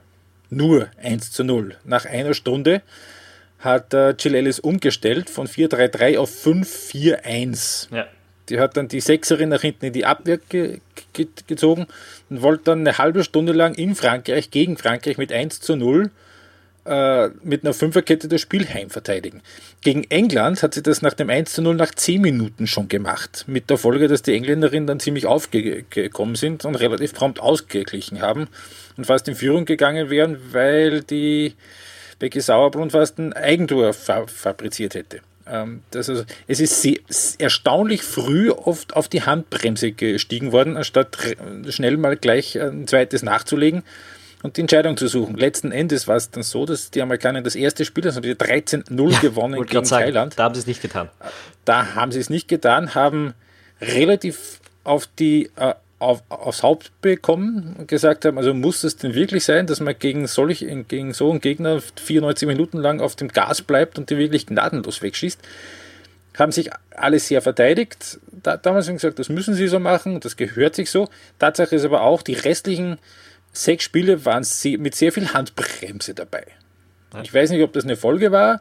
nur 0.51 0.89
1 1.03 1.33
zu 1.33 1.45
0, 1.45 1.77
nach 1.85 2.05
einer 2.05 2.35
Stunde 2.35 2.83
hat 3.59 3.95
äh, 3.95 4.11
Jill 4.11 4.35
Ellis 4.35 4.61
umgestellt 4.61 5.31
von 5.31 5.47
4-3-3 5.47 6.19
auf 6.19 6.31
5-4-1. 6.31 7.95
Ja. 7.95 8.07
Die 8.49 8.61
hat 8.61 8.77
dann 8.77 8.87
die 8.89 9.01
Sechserin 9.01 9.49
nach 9.49 9.63
hinten 9.63 9.87
in 9.87 9.93
die 9.93 10.05
Abwehr 10.05 10.39
ge 10.39 10.81
ge 11.13 11.27
gezogen 11.47 11.87
und 12.31 12.43
wollte 12.43 12.65
dann 12.65 12.81
eine 12.81 12.99
halbe 12.99 13.25
Stunde 13.25 13.53
lang 13.53 13.75
in 13.75 13.95
Frankreich 13.95 14.51
gegen 14.51 14.77
Frankreich 14.77 15.19
mit 15.19 15.33
1 15.33 15.61
zu 15.61 15.75
0 15.75 16.11
äh, 16.87 17.31
mit 17.43 17.65
einer 17.65 17.75
Fünferkette 17.75 18.29
das 18.29 18.41
Spiel 18.41 18.69
heimverteidigen. 18.69 19.43
Gegen 19.81 20.05
England 20.05 20.63
hat 20.63 20.75
sie 20.75 20.83
das 20.83 21.03
nach 21.03 21.15
dem 21.15 21.31
1 21.31 21.53
zu 21.53 21.63
0 21.63 21.75
nach 21.75 21.95
10 21.95 22.21
Minuten 22.21 22.67
schon 22.67 22.89
gemacht. 22.89 23.45
Mit 23.47 23.71
der 23.71 23.79
Folge, 23.79 24.09
dass 24.09 24.23
die 24.23 24.35
Engländerinnen 24.35 24.87
dann 24.87 25.01
ziemlich 25.01 25.27
aufgekommen 25.27 26.37
sind 26.37 26.65
und 26.65 26.77
relativ 26.77 27.15
prompt 27.15 27.41
ausgeglichen 27.41 28.21
haben 28.21 28.49
und 28.97 29.07
fast 29.07 29.29
in 29.29 29.35
Führung 29.35 29.65
gegangen 29.65 30.11
wären, 30.11 30.39
weil 30.53 31.03
die 31.03 31.55
Becky 32.19 32.41
Sauerbrunn 32.41 32.91
fast 32.91 33.19
ein 33.19 33.33
Eigentor 33.33 33.93
fa 33.93 34.27
fabriziert 34.27 34.95
hätte. 34.95 35.21
Ähm, 35.49 35.83
das 35.91 36.09
also, 36.09 36.25
es 36.47 36.61
ist 36.61 36.83
sehr, 36.83 36.99
erstaunlich 37.39 38.03
früh 38.03 38.51
oft 38.51 38.97
auf 38.97 39.09
die 39.09 39.23
Handbremse 39.23 39.93
gestiegen 39.93 40.53
worden, 40.53 40.77
anstatt 40.77 41.17
schnell 41.69 41.97
mal 41.97 42.17
gleich 42.17 42.61
ein 42.61 42.87
zweites 42.87 43.23
nachzulegen 43.23 43.83
und 44.47 44.57
die 44.57 44.61
Entscheidung 44.61 44.97
zu 44.97 45.09
suchen. 45.09 45.37
Letzten 45.37 45.73
Endes 45.73 46.07
war 46.07 46.15
es 46.15 46.31
dann 46.31 46.45
so, 46.45 46.67
dass 46.67 46.93
die 46.93 47.03
Amerikaner 47.03 47.43
das 47.43 47.57
erste 47.57 47.85
Spiel, 47.85 48.05
das 48.05 48.15
haben 48.15 48.23
die 48.23 48.35
13-0 48.35 49.13
ja, 49.13 49.19
gewonnen 49.19 49.67
gegen 49.67 49.85
sagen, 49.85 50.05
Thailand. 50.05 50.39
Da 50.39 50.45
haben 50.45 50.55
sie 50.55 50.61
es 50.61 50.69
nicht 50.69 50.81
getan. 50.81 51.09
Da 51.65 51.97
haben 51.97 52.13
sie 52.13 52.21
es 52.21 52.31
nicht 52.31 52.47
getan, 52.47 52.95
haben 52.95 53.35
relativ 53.81 54.61
auf 54.85 55.09
die 55.19 55.51
äh, 55.57 55.75
auf, 55.99 56.23
aufs 56.29 56.63
Haupt 56.63 56.93
bekommen 57.01 57.75
und 57.77 57.89
gesagt 57.89 58.25
haben, 58.25 58.39
also 58.39 58.55
muss 58.55 58.85
es 58.85 58.97
denn 58.97 59.15
wirklich 59.15 59.45
sein, 59.45 59.67
dass 59.67 59.81
man 59.81 59.99
gegen 59.99 60.29
solch, 60.29 60.65
gegen 60.87 61.13
so 61.13 61.31
einen 61.31 61.41
Gegner 61.41 61.81
94 61.81 62.47
Minuten 62.47 62.79
lang 62.79 63.01
auf 63.01 63.17
dem 63.17 63.29
Gas 63.29 63.63
bleibt 63.63 63.99
und 63.99 64.11
die 64.11 64.17
wirklich 64.17 64.47
gnadenlos 64.47 65.03
wegschießt? 65.03 65.41
Haben 66.39 66.53
sich 66.53 66.71
alle 66.95 67.19
sehr 67.19 67.43
verteidigt. 67.43 68.21
Da, 68.31 68.57
damals 68.57 68.87
haben 68.87 68.99
sie 68.99 69.03
gesagt, 69.03 69.19
das 69.19 69.29
müssen 69.29 69.55
sie 69.55 69.67
so 69.67 69.81
machen, 69.81 70.21
das 70.21 70.37
gehört 70.37 70.77
sich 70.77 70.89
so. 70.89 71.09
Tatsache 71.41 71.75
ist 71.75 71.85
aber 71.85 72.03
auch, 72.03 72.23
die 72.23 72.35
restlichen 72.35 72.99
sechs 73.57 73.85
Spiele 73.85 74.25
waren 74.25 74.45
sie 74.45 74.79
mit 74.79 74.95
sehr 74.95 75.13
viel 75.13 75.33
Handbremse 75.33 76.15
dabei. 76.15 76.47
Ich 77.23 77.33
weiß 77.33 77.51
nicht, 77.51 77.63
ob 77.63 77.73
das 77.73 77.85
eine 77.85 77.97
Folge 77.97 78.33
war 78.33 78.61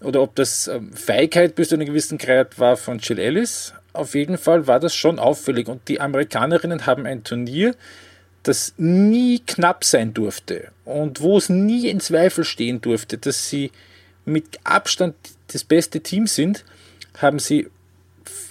oder 0.00 0.22
ob 0.22 0.34
das 0.36 0.68
ähm, 0.68 0.92
Feigheit 0.92 1.54
bis 1.54 1.70
zu 1.70 1.74
einem 1.74 1.86
gewissen 1.86 2.18
Grad 2.18 2.58
war 2.58 2.76
von 2.76 2.98
Jill 2.98 3.18
Ellis. 3.18 3.74
Auf 3.92 4.14
jeden 4.14 4.38
Fall 4.38 4.66
war 4.66 4.78
das 4.78 4.94
schon 4.94 5.18
auffällig 5.18 5.68
und 5.68 5.88
die 5.88 6.00
Amerikanerinnen 6.00 6.86
haben 6.86 7.06
ein 7.06 7.24
Turnier, 7.24 7.74
das 8.44 8.74
nie 8.76 9.40
knapp 9.40 9.84
sein 9.84 10.14
durfte 10.14 10.70
und 10.84 11.20
wo 11.20 11.36
es 11.36 11.48
nie 11.48 11.88
in 11.88 11.98
Zweifel 11.98 12.44
stehen 12.44 12.80
durfte, 12.80 13.18
dass 13.18 13.50
sie 13.50 13.72
mit 14.24 14.60
Abstand 14.62 15.16
das 15.48 15.64
beste 15.64 16.00
Team 16.00 16.26
sind, 16.26 16.64
haben 17.16 17.40
sie 17.40 17.68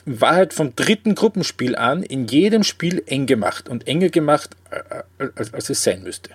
in 0.05 0.21
Wahrheit 0.21 0.53
vom 0.53 0.75
dritten 0.75 1.15
Gruppenspiel 1.15 1.75
an 1.75 2.03
in 2.03 2.27
jedem 2.27 2.63
Spiel 2.63 3.03
eng 3.05 3.25
gemacht 3.25 3.69
und 3.69 3.87
enger 3.87 4.09
gemacht, 4.09 4.51
äh, 4.71 5.23
äh, 5.23 5.29
als, 5.35 5.53
als 5.53 5.69
es 5.69 5.83
sein 5.83 6.03
müsste. 6.03 6.31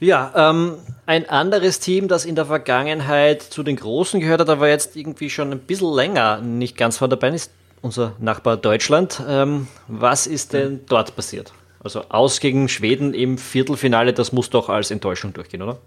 Ja, 0.00 0.32
ähm, 0.34 0.78
ein 1.04 1.28
anderes 1.28 1.78
Team, 1.78 2.08
das 2.08 2.24
in 2.24 2.34
der 2.34 2.46
Vergangenheit 2.46 3.42
zu 3.42 3.62
den 3.62 3.76
Großen 3.76 4.18
gehört 4.20 4.40
hat, 4.40 4.48
aber 4.48 4.68
jetzt 4.68 4.96
irgendwie 4.96 5.28
schon 5.28 5.52
ein 5.52 5.58
bisschen 5.58 5.92
länger 5.92 6.40
nicht 6.40 6.76
ganz 6.76 6.96
vor 6.96 7.08
dabei 7.08 7.28
ist, 7.30 7.50
unser 7.82 8.16
Nachbar 8.18 8.56
Deutschland. 8.56 9.20
Ähm, 9.28 9.68
was 9.88 10.26
ist 10.26 10.54
denn 10.54 10.80
dort 10.88 11.14
passiert? 11.16 11.52
Also 11.82 12.04
aus 12.08 12.40
gegen 12.40 12.68
Schweden 12.68 13.12
im 13.12 13.36
Viertelfinale, 13.36 14.14
das 14.14 14.32
muss 14.32 14.48
doch 14.48 14.68
als 14.70 14.90
Enttäuschung 14.90 15.34
durchgehen, 15.34 15.62
oder? 15.62 15.78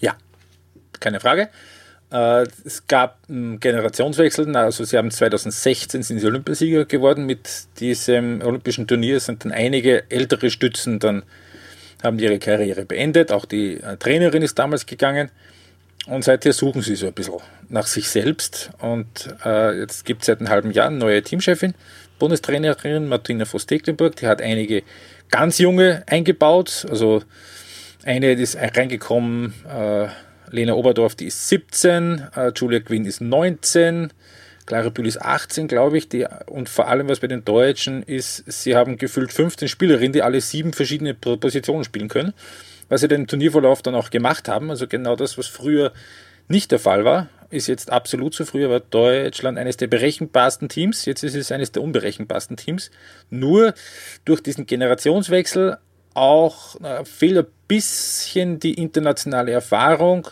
Ja, 0.00 0.14
keine 0.98 1.20
Frage. 1.20 1.48
Äh, 2.12 2.46
es 2.64 2.86
gab 2.86 3.18
einen 3.28 3.60
Generationswechsel, 3.60 4.54
also 4.56 4.84
sie 4.84 4.96
haben 4.96 5.10
2016 5.10 6.02
sind 6.02 6.20
sie 6.20 6.26
Olympiasieger 6.26 6.84
geworden. 6.84 7.26
Mit 7.26 7.48
diesem 7.80 8.42
olympischen 8.42 8.86
Turnier 8.86 9.20
sind 9.20 9.44
dann 9.44 9.52
einige 9.52 10.10
ältere 10.10 10.50
Stützen 10.50 10.98
dann 10.98 11.22
haben 12.04 12.18
ihre 12.18 12.38
Karriere 12.38 12.84
beendet. 12.84 13.32
Auch 13.32 13.46
die 13.46 13.80
äh, 13.80 13.96
Trainerin 13.96 14.42
ist 14.42 14.58
damals 14.58 14.86
gegangen. 14.86 15.30
Und 16.06 16.22
seither 16.22 16.52
suchen 16.52 16.82
sie 16.82 16.96
so 16.96 17.06
ein 17.06 17.14
bisschen 17.14 17.40
nach 17.70 17.86
sich 17.86 18.08
selbst. 18.08 18.70
Und 18.78 19.34
äh, 19.44 19.78
jetzt 19.78 20.04
gibt 20.04 20.20
es 20.22 20.26
seit 20.26 20.40
einem 20.40 20.50
halben 20.50 20.70
Jahr 20.70 20.88
eine 20.88 20.98
neue 20.98 21.22
Teamchefin, 21.22 21.74
Bundestrainerin 22.18 23.08
Martina 23.08 23.46
Voss-Tecklenburg, 23.46 24.16
die 24.16 24.26
hat 24.26 24.42
einige 24.42 24.82
ganz 25.30 25.58
junge 25.58 26.02
eingebaut. 26.06 26.86
Also 26.90 27.22
eine 28.04 28.32
ist 28.32 28.56
reingekommen, 28.56 29.54
äh, 29.66 30.08
Lena 30.54 30.74
Oberdorf, 30.74 31.16
die 31.16 31.26
ist 31.26 31.48
17, 31.48 32.28
äh, 32.36 32.52
Julia 32.54 32.78
Quinn 32.78 33.04
ist 33.04 33.20
19, 33.20 34.12
Clara 34.66 34.88
Bühl 34.88 35.06
ist 35.06 35.20
18, 35.20 35.66
glaube 35.66 35.98
ich. 35.98 36.08
Die, 36.08 36.26
und 36.46 36.68
vor 36.68 36.88
allem, 36.88 37.08
was 37.08 37.20
bei 37.20 37.26
den 37.26 37.44
Deutschen 37.44 38.02
ist, 38.02 38.44
sie 38.46 38.76
haben 38.76 38.96
gefühlt 38.96 39.32
15 39.32 39.68
Spielerinnen, 39.68 40.12
die 40.12 40.22
alle 40.22 40.40
sieben 40.40 40.72
verschiedene 40.72 41.12
Positionen 41.12 41.84
spielen 41.84 42.08
können, 42.08 42.32
was 42.88 43.00
sie 43.00 43.08
den 43.08 43.26
Turnierverlauf 43.26 43.82
dann 43.82 43.96
auch 43.96 44.10
gemacht 44.10 44.48
haben. 44.48 44.70
Also 44.70 44.86
genau 44.86 45.16
das, 45.16 45.36
was 45.36 45.48
früher 45.48 45.92
nicht 46.46 46.70
der 46.70 46.78
Fall 46.78 47.04
war, 47.04 47.28
ist 47.50 47.66
jetzt 47.66 47.90
absolut 47.90 48.34
so. 48.34 48.44
Früher 48.44 48.70
war 48.70 48.80
Deutschland 48.80 49.58
eines 49.58 49.76
der 49.76 49.88
berechenbarsten 49.88 50.68
Teams, 50.68 51.04
jetzt 51.04 51.24
ist 51.24 51.34
es 51.34 51.52
eines 51.52 51.72
der 51.72 51.82
unberechenbarsten 51.82 52.56
Teams. 52.56 52.90
Nur 53.28 53.74
durch 54.24 54.40
diesen 54.40 54.66
Generationswechsel 54.66 55.78
auch 56.14 56.80
äh, 56.80 57.04
fehlt 57.04 57.38
ein 57.38 57.52
bisschen 57.68 58.60
die 58.60 58.74
internationale 58.74 59.52
Erfahrung 59.52 60.28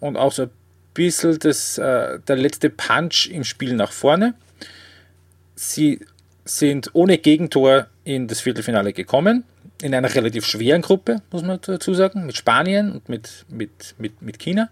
und 0.00 0.16
auch 0.16 0.32
so 0.32 0.42
ein 0.42 0.50
bisschen 0.94 1.38
das, 1.38 1.78
äh, 1.78 2.20
der 2.20 2.36
letzte 2.36 2.70
Punch 2.70 3.28
im 3.30 3.44
Spiel 3.44 3.74
nach 3.74 3.92
vorne. 3.92 4.34
Sie 5.54 6.00
sind 6.44 6.90
ohne 6.94 7.18
Gegentor 7.18 7.88
in 8.04 8.26
das 8.26 8.40
Viertelfinale 8.40 8.92
gekommen, 8.92 9.44
in 9.82 9.94
einer 9.94 10.12
relativ 10.14 10.46
schweren 10.46 10.82
Gruppe, 10.82 11.22
muss 11.30 11.42
man 11.42 11.60
dazu 11.60 11.94
sagen, 11.94 12.26
mit 12.26 12.36
Spanien 12.36 12.92
und 12.92 13.08
mit, 13.08 13.44
mit, 13.48 13.94
mit, 13.98 14.22
mit 14.22 14.38
China. 14.38 14.70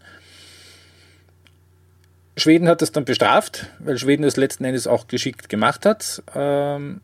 Schweden 2.36 2.68
hat 2.68 2.82
das 2.82 2.92
dann 2.92 3.04
bestraft, 3.04 3.66
weil 3.78 3.98
Schweden 3.98 4.22
das 4.22 4.36
letzten 4.36 4.64
Endes 4.64 4.86
auch 4.86 5.08
geschickt 5.08 5.48
gemacht 5.48 5.86
hat. 5.86 6.22
Ähm, 6.34 7.00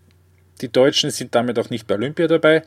die 0.60 0.70
Deutschen 0.70 1.10
sind 1.10 1.34
damit 1.34 1.58
auch 1.58 1.70
nicht 1.70 1.86
bei 1.86 1.94
Olympia 1.94 2.26
dabei. 2.26 2.62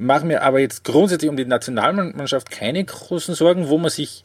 Mache 0.00 0.26
mir 0.26 0.42
aber 0.42 0.60
jetzt 0.60 0.84
grundsätzlich 0.84 1.28
um 1.28 1.36
die 1.36 1.44
Nationalmannschaft 1.44 2.52
keine 2.52 2.84
großen 2.84 3.34
Sorgen. 3.34 3.68
Wo 3.68 3.78
man 3.78 3.90
sich 3.90 4.22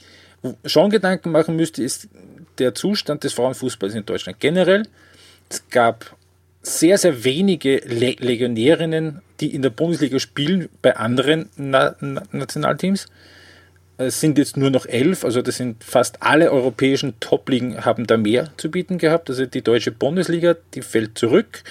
schon 0.66 0.92
Gedanken 0.92 1.32
machen 1.32 1.56
müsste, 1.56 1.82
ist 1.82 2.10
der 2.60 2.76
Zustand 2.76 3.24
des 3.24 3.34
Frauenfußballs 3.34 3.96
in 3.96 4.06
Deutschland 4.06 4.40
generell. 4.40 4.84
Es 5.50 5.68
gab 5.70 6.16
sehr, 6.62 7.00
sehr 7.00 7.24
wenige 7.24 7.78
Le 7.86 8.16
Legionärinnen, 8.20 9.24
die 9.40 9.54
in 9.54 9.64
der 9.64 9.72
Bundesliga 9.72 10.20
spielen 10.20 10.70
bei 10.84 10.96
anderen 10.96 11.50
Na 11.58 11.96
Na 12.02 12.22
Nationalteams. 12.32 13.08
Es 13.98 14.20
sind 14.20 14.38
jetzt 14.38 14.58
nur 14.58 14.70
noch 14.70 14.86
elf, 14.86 15.26
also 15.26 15.42
das 15.42 15.58
sind 15.58 15.84
fast 15.84 16.22
alle 16.22 16.52
europäischen 16.52 17.20
Top-Ligen 17.20 17.84
haben 17.84 18.06
da 18.06 18.18
mehr 18.18 18.52
zu 18.58 18.70
bieten 18.70 19.00
gehabt. 19.00 19.30
Also 19.30 19.48
die 19.48 19.64
deutsche 19.64 19.92
Bundesliga, 19.92 20.56
die 20.76 20.84
fällt 20.84 21.18
zurück, 21.18 21.64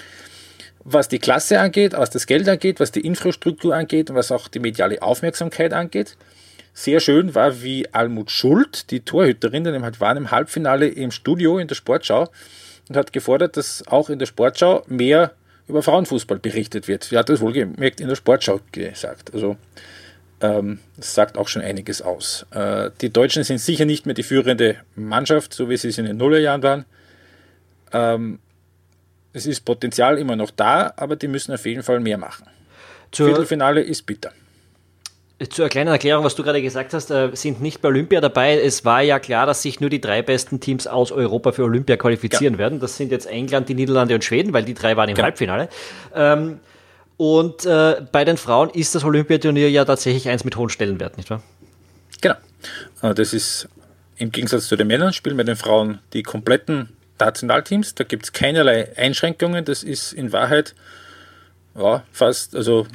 was 0.84 1.08
die 1.08 1.18
Klasse 1.18 1.60
angeht, 1.60 1.92
was 1.92 2.10
das 2.10 2.26
Geld 2.26 2.48
angeht, 2.48 2.80
was 2.80 2.92
die 2.92 3.00
Infrastruktur 3.00 3.74
angeht 3.74 4.10
und 4.10 4.16
was 4.16 4.32
auch 4.32 4.48
die 4.48 4.58
mediale 4.58 5.00
Aufmerksamkeit 5.02 5.72
angeht. 5.72 6.16
Sehr 6.74 7.00
schön 7.00 7.34
war, 7.34 7.62
wie 7.62 7.92
Almut 7.92 8.30
Schuld, 8.30 8.90
die 8.90 9.00
Torhüterin, 9.00 9.82
halt 9.82 10.00
war 10.00 10.16
im 10.16 10.30
Halbfinale 10.30 10.88
im 10.88 11.10
Studio 11.10 11.58
in 11.58 11.68
der 11.68 11.74
Sportschau 11.74 12.30
und 12.88 12.96
hat 12.96 13.12
gefordert, 13.12 13.56
dass 13.56 13.86
auch 13.86 14.10
in 14.10 14.18
der 14.18 14.26
Sportschau 14.26 14.82
mehr 14.88 15.32
über 15.68 15.82
Frauenfußball 15.82 16.38
berichtet 16.38 16.88
wird. 16.88 17.04
Sie 17.04 17.16
hat 17.16 17.28
das 17.28 17.40
wohlgemerkt 17.40 18.00
in 18.00 18.08
der 18.08 18.16
Sportschau 18.16 18.60
gesagt. 18.72 19.32
Also 19.34 19.56
ähm, 20.40 20.80
das 20.96 21.14
sagt 21.14 21.38
auch 21.38 21.48
schon 21.48 21.62
einiges 21.62 22.02
aus. 22.02 22.46
Äh, 22.50 22.90
die 23.00 23.10
Deutschen 23.10 23.44
sind 23.44 23.58
sicher 23.58 23.84
nicht 23.84 24.06
mehr 24.06 24.14
die 24.14 24.22
führende 24.24 24.76
Mannschaft, 24.96 25.54
so 25.54 25.68
wie 25.70 25.76
sie 25.76 25.88
es 25.88 25.98
in 25.98 26.06
den 26.06 26.16
Nullerjahren 26.16 26.62
waren. 26.62 26.84
Ähm, 27.92 28.38
es 29.32 29.46
ist 29.46 29.64
Potenzial 29.64 30.18
immer 30.18 30.36
noch 30.36 30.50
da, 30.50 30.92
aber 30.96 31.16
die 31.16 31.28
müssen 31.28 31.52
auf 31.52 31.64
jeden 31.66 31.82
Fall 31.82 32.00
mehr 32.00 32.18
machen. 32.18 32.46
Zur 33.10 33.26
Viertelfinale 33.26 33.80
ist 33.82 34.02
bitter. 34.06 34.32
Zur 35.50 35.68
kleinen 35.68 35.88
Erklärung, 35.88 36.24
was 36.24 36.36
du 36.36 36.44
gerade 36.44 36.62
gesagt 36.62 36.94
hast, 36.94 37.10
äh, 37.10 37.30
sind 37.34 37.60
nicht 37.60 37.82
bei 37.82 37.88
Olympia 37.88 38.20
dabei. 38.20 38.60
Es 38.60 38.84
war 38.84 39.02
ja 39.02 39.18
klar, 39.18 39.44
dass 39.44 39.62
sich 39.62 39.80
nur 39.80 39.90
die 39.90 40.00
drei 40.00 40.22
besten 40.22 40.60
Teams 40.60 40.86
aus 40.86 41.10
Europa 41.10 41.52
für 41.52 41.64
Olympia 41.64 41.96
qualifizieren 41.96 42.54
ja. 42.54 42.58
werden. 42.58 42.78
Das 42.78 42.96
sind 42.96 43.10
jetzt 43.10 43.26
England, 43.26 43.68
die 43.68 43.74
Niederlande 43.74 44.14
und 44.14 44.22
Schweden, 44.22 44.52
weil 44.52 44.64
die 44.64 44.74
drei 44.74 44.96
waren 44.96 45.08
im 45.08 45.16
ja. 45.16 45.24
Halbfinale. 45.24 45.68
Ähm, 46.14 46.60
und 47.16 47.66
äh, 47.66 48.02
bei 48.12 48.24
den 48.24 48.36
Frauen 48.36 48.70
ist 48.70 48.94
das 48.94 49.04
Olympiaturnier 49.04 49.68
ja 49.68 49.84
tatsächlich 49.84 50.28
eins 50.28 50.44
mit 50.44 50.56
hohen 50.56 50.68
Stellenwert, 50.68 51.16
nicht 51.16 51.28
wahr? 51.30 51.42
Genau. 52.20 52.36
Äh, 53.02 53.14
das 53.14 53.32
ist 53.32 53.68
im 54.16 54.30
Gegensatz 54.30 54.68
zu 54.68 54.76
den 54.76 54.86
Männern, 54.86 55.12
spielen 55.12 55.36
bei 55.36 55.42
den 55.42 55.56
Frauen 55.56 55.98
die 56.12 56.22
kompletten 56.22 56.90
Nationalteams. 57.18 57.94
Da 57.94 58.04
gibt 58.04 58.24
es 58.24 58.32
keinerlei 58.32 58.96
Einschränkungen. 58.96 59.64
Das 59.64 59.82
ist 59.82 60.12
in 60.12 60.32
Wahrheit 60.32 60.74
ja, 61.74 62.04
fast 62.12 62.54
also 62.54 62.86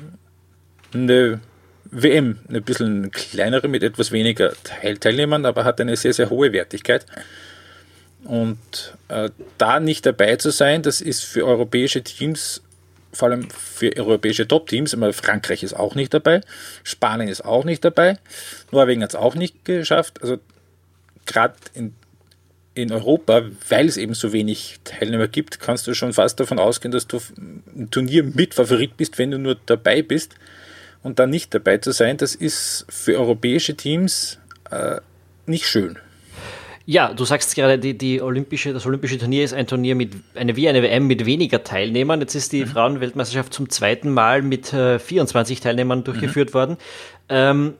eine 0.93 1.39
WM, 1.85 2.39
ein 2.49 2.63
bisschen 2.63 3.11
kleinere 3.11 3.67
mit 3.67 3.83
etwas 3.83 4.11
weniger 4.11 4.53
Teilnehmern, 4.99 5.45
aber 5.45 5.63
hat 5.63 5.79
eine 5.79 5.95
sehr, 5.95 6.13
sehr 6.13 6.29
hohe 6.29 6.51
Wertigkeit. 6.51 7.05
Und 8.23 8.57
äh, 9.07 9.29
da 9.57 9.79
nicht 9.79 10.05
dabei 10.05 10.35
zu 10.35 10.51
sein, 10.51 10.81
das 10.83 11.01
ist 11.01 11.23
für 11.23 11.45
europäische 11.45 12.03
Teams 12.03 12.61
vor 13.13 13.29
allem 13.29 13.49
für 13.49 13.95
europäische 13.97 14.47
Top-Teams. 14.47 14.95
Frankreich 15.13 15.63
ist 15.63 15.73
auch 15.73 15.95
nicht 15.95 16.13
dabei, 16.13 16.41
Spanien 16.83 17.29
ist 17.29 17.43
auch 17.43 17.63
nicht 17.63 17.83
dabei, 17.83 18.19
Norwegen 18.71 19.01
hat 19.01 19.11
es 19.11 19.15
auch 19.15 19.33
nicht 19.33 19.65
geschafft. 19.65 20.21
Also 20.21 20.37
gerade 21.25 21.55
in, 21.73 21.95
in 22.77 22.91
Europa, 22.91 23.43
weil 23.69 23.87
es 23.87 23.97
eben 23.97 24.13
so 24.13 24.33
wenig 24.33 24.79
Teilnehmer 24.83 25.27
gibt, 25.27 25.59
kannst 25.59 25.87
du 25.87 25.93
schon 25.93 26.13
fast 26.13 26.39
davon 26.39 26.59
ausgehen, 26.59 26.91
dass 26.91 27.07
du 27.07 27.19
ein 27.37 27.89
Turnier 27.91 28.23
mit 28.23 28.53
Favorit 28.53 28.97
bist, 28.97 29.17
wenn 29.17 29.31
du 29.31 29.39
nur 29.39 29.57
dabei 29.65 30.01
bist. 30.01 30.35
Und 31.03 31.19
dann 31.19 31.29
nicht 31.29 31.53
dabei 31.53 31.77
zu 31.77 31.91
sein, 31.91 32.17
das 32.17 32.35
ist 32.35 32.85
für 32.89 33.17
europäische 33.19 33.75
Teams 33.75 34.39
äh, 34.71 34.99
nicht 35.45 35.67
schön. 35.67 35.97
Ja, 36.85 37.13
du 37.13 37.25
sagst 37.25 37.53
gerade, 37.53 37.77
die, 37.77 37.97
die 37.97 38.21
Olympische, 38.21 38.71
das 38.71 38.85
Olympische 38.85 39.17
Turnier 39.17 39.43
ist 39.43 39.53
ein 39.53 39.67
Turnier 39.67 39.93
mit 39.93 40.13
eine, 40.35 40.55
wie 40.55 40.69
eine 40.69 40.81
WM 40.81 41.05
mit 41.05 41.25
weniger 41.25 41.63
Teilnehmern. 41.63 42.21
Jetzt 42.21 42.33
ist 42.33 42.53
die 42.53 42.63
mhm. 42.63 42.69
Frauenweltmeisterschaft 42.69 43.53
zum 43.53 43.69
zweiten 43.69 44.09
Mal 44.09 44.41
mit 44.41 44.71
äh, 44.71 44.97
24 44.97 45.59
Teilnehmern 45.59 46.05
durchgeführt 46.05 46.51
mhm. 46.51 46.53
worden. 46.53 46.77
Ähm, 47.27 47.73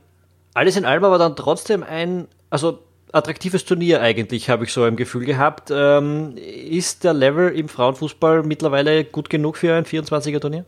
alles 0.54 0.76
in 0.76 0.84
allem 0.84 1.06
aber 1.06 1.18
dann 1.18 1.38
trotzdem 1.38 1.84
ein, 1.84 2.28
also 2.50 2.80
attraktives 3.18 3.66
Turnier 3.66 4.02
eigentlich, 4.02 4.50
habe 4.50 4.66
ich 4.66 4.74
so 4.74 4.84
ein 4.84 4.96
Gefühl 4.96 5.26
gehabt. 5.26 5.70
Ähm, 5.72 6.36
ist 6.38 7.04
der 7.04 7.14
Level 7.14 7.50
im 7.50 7.70
Frauenfußball 7.70 8.44
mittlerweile 8.44 9.04
gut 9.04 9.30
genug 9.30 9.58
für 9.58 9.74
ein 9.74 9.86
24er 9.86 10.40
Turnier? 10.40 10.66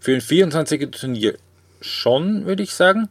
Für 0.00 0.12
ein 0.12 0.20
24er 0.20 0.90
Turnier 0.90 1.36
schon, 1.80 2.46
würde 2.46 2.62
ich 2.62 2.74
sagen. 2.74 3.08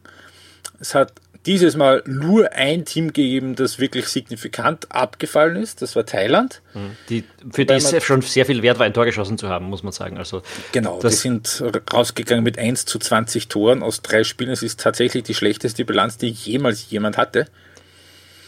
Es 0.80 0.94
hat 0.94 1.12
dieses 1.46 1.76
Mal 1.76 2.02
nur 2.06 2.52
ein 2.52 2.84
Team 2.84 3.12
gegeben, 3.12 3.56
das 3.56 3.78
wirklich 3.78 4.06
signifikant 4.06 4.92
abgefallen 4.92 5.56
ist. 5.56 5.82
Das 5.82 5.96
war 5.96 6.06
Thailand. 6.06 6.62
Mhm. 6.74 6.96
Die, 7.08 7.24
für 7.50 7.64
die 7.64 7.74
es 7.74 8.04
schon 8.04 8.22
sehr 8.22 8.46
viel 8.46 8.62
wert 8.62 8.78
war, 8.78 8.86
ein 8.86 8.94
Tor 8.94 9.04
geschossen 9.04 9.38
zu 9.38 9.48
haben, 9.48 9.66
muss 9.66 9.82
man 9.82 9.92
sagen. 9.92 10.18
Also, 10.18 10.42
genau, 10.70 11.00
die 11.00 11.10
sind 11.10 11.62
rausgegangen 11.92 12.44
mit 12.44 12.58
1 12.58 12.84
zu 12.84 12.98
20 12.98 13.48
Toren 13.48 13.82
aus 13.82 14.02
drei 14.02 14.22
Spielen. 14.24 14.50
Es 14.50 14.62
ist 14.62 14.80
tatsächlich 14.80 15.24
die 15.24 15.34
schlechteste 15.34 15.84
Bilanz, 15.84 16.16
die 16.16 16.28
jemals 16.28 16.90
jemand 16.90 17.16
hatte. 17.16 17.46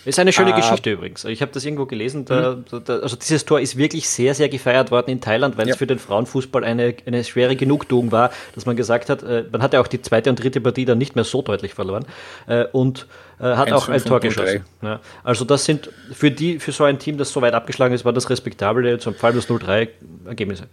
Ist 0.05 0.19
eine 0.19 0.33
schöne 0.33 0.53
ah. 0.53 0.57
Geschichte 0.57 0.93
übrigens. 0.93 1.25
Ich 1.25 1.41
habe 1.41 1.53
das 1.53 1.65
irgendwo 1.65 1.87
gelesen. 1.87 2.25
Da, 2.25 2.57
mhm. 2.57 2.85
da, 2.85 2.99
also 2.99 3.17
dieses 3.17 3.45
Tor 3.45 3.61
ist 3.61 3.77
wirklich 3.77 4.09
sehr, 4.09 4.35
sehr 4.35 4.49
gefeiert 4.49 4.91
worden 4.91 5.11
in 5.11 5.21
Thailand, 5.21 5.57
weil 5.57 5.67
ja. 5.67 5.73
es 5.73 5.79
für 5.79 5.87
den 5.87 5.99
Frauenfußball 5.99 6.65
eine, 6.65 6.95
eine 7.07 7.25
schwere 7.25 7.57
Genugtuung 7.57 8.13
war, 8.13 8.31
dass 8.55 8.67
man 8.67 8.77
gesagt 8.77 9.09
hat, 9.09 9.23
äh, 9.23 9.45
man 9.51 9.63
hat 9.63 9.73
ja 9.73 9.81
auch 9.81 9.87
die 9.87 10.03
zweite 10.03 10.31
und 10.31 10.43
dritte 10.43 10.61
Partie 10.61 10.85
dann 10.85 10.99
nicht 10.99 11.15
mehr 11.15 11.25
so 11.25 11.43
deutlich 11.43 11.75
verloren 11.75 12.05
äh, 12.47 12.65
und 12.73 13.07
äh, 13.41 13.45
hat 13.45 13.73
1, 13.73 13.73
auch 13.73 13.89
ein 13.89 14.05
Tor 14.05 14.21
geschossen. 14.21 14.65
Ja. 14.83 15.01
Also 15.23 15.45
das 15.45 15.65
sind 15.65 15.91
für 16.13 16.31
die, 16.31 16.59
für 16.59 16.73
so 16.73 16.85
ein 16.85 16.99
Team, 16.99 17.17
das 17.17 17.33
so 17.33 17.41
weit 17.41 17.55
abgeschlagen 17.55 17.95
ist, 17.95 18.05
war 18.05 18.13
das 18.13 18.29
respektable, 18.29 18.99
zum 18.99 19.15
Fall 19.15 19.33
das 19.33 19.49
0-3 19.49 19.89
Ergebnisse. 20.27 20.65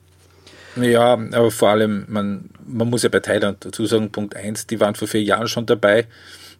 Ja, 0.75 1.13
aber 1.13 1.51
vor 1.51 1.69
allem, 1.69 2.05
man, 2.07 2.49
man 2.65 2.89
muss 2.89 3.03
ja 3.03 3.09
bei 3.09 3.19
Thailand 3.19 3.65
dazu 3.65 3.85
sagen, 3.85 4.11
Punkt 4.11 4.35
1, 4.35 4.67
die 4.67 4.79
waren 4.79 4.95
vor 4.95 5.07
vier 5.07 5.21
Jahren 5.21 5.47
schon 5.47 5.65
dabei. 5.65 6.05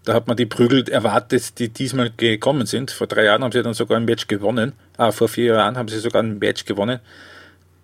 Da 0.03 0.13
hat 0.13 0.27
man 0.27 0.35
die 0.35 0.47
Prügel 0.47 0.89
erwartet, 0.89 1.59
die 1.59 1.69
diesmal 1.69 2.11
gekommen 2.15 2.65
sind. 2.65 2.91
Vor 2.91 3.07
drei 3.07 3.25
Jahren 3.25 3.43
haben 3.43 3.51
sie 3.51 3.61
dann 3.61 3.73
sogar 3.73 3.97
ein 3.97 4.05
Match 4.05 4.27
gewonnen. 4.27 4.73
Ah, 4.97 5.11
vor 5.11 5.27
vier 5.27 5.53
Jahren 5.53 5.77
haben 5.77 5.89
sie 5.89 5.99
sogar 5.99 6.23
ein 6.23 6.39
Match 6.39 6.65
gewonnen. 6.65 6.99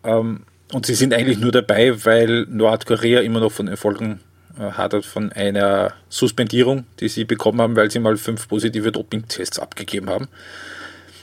Ähm, 0.03 0.43
und 0.73 0.85
sie 0.85 0.95
sind 0.95 1.13
eigentlich 1.13 1.39
nur 1.39 1.51
dabei, 1.51 2.05
weil 2.05 2.45
Nordkorea 2.49 3.21
immer 3.21 3.39
noch 3.39 3.51
von 3.51 3.67
Erfolgen 3.67 4.19
äh, 4.59 4.71
hat 4.71 4.93
von 5.05 5.31
einer 5.31 5.93
Suspendierung, 6.09 6.85
die 6.99 7.07
sie 7.07 7.23
bekommen 7.23 7.61
haben, 7.61 7.75
weil 7.75 7.91
sie 7.91 7.99
mal 7.99 8.17
fünf 8.17 8.47
positive 8.47 8.91
Doping-Tests 8.91 9.59
abgegeben 9.59 10.09
haben. 10.09 10.27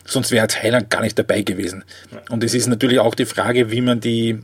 Sonst 0.07 0.31
wäre 0.31 0.47
Thailand 0.47 0.91
gar 0.91 1.01
nicht 1.01 1.19
dabei 1.19 1.43
gewesen. 1.43 1.83
Und 2.29 2.45
es 2.45 2.55
ist 2.55 2.67
natürlich 2.67 3.01
auch 3.01 3.15
die 3.15 3.25
Frage, 3.25 3.71
wie 3.71 3.81
man 3.81 4.01
die 4.01 4.41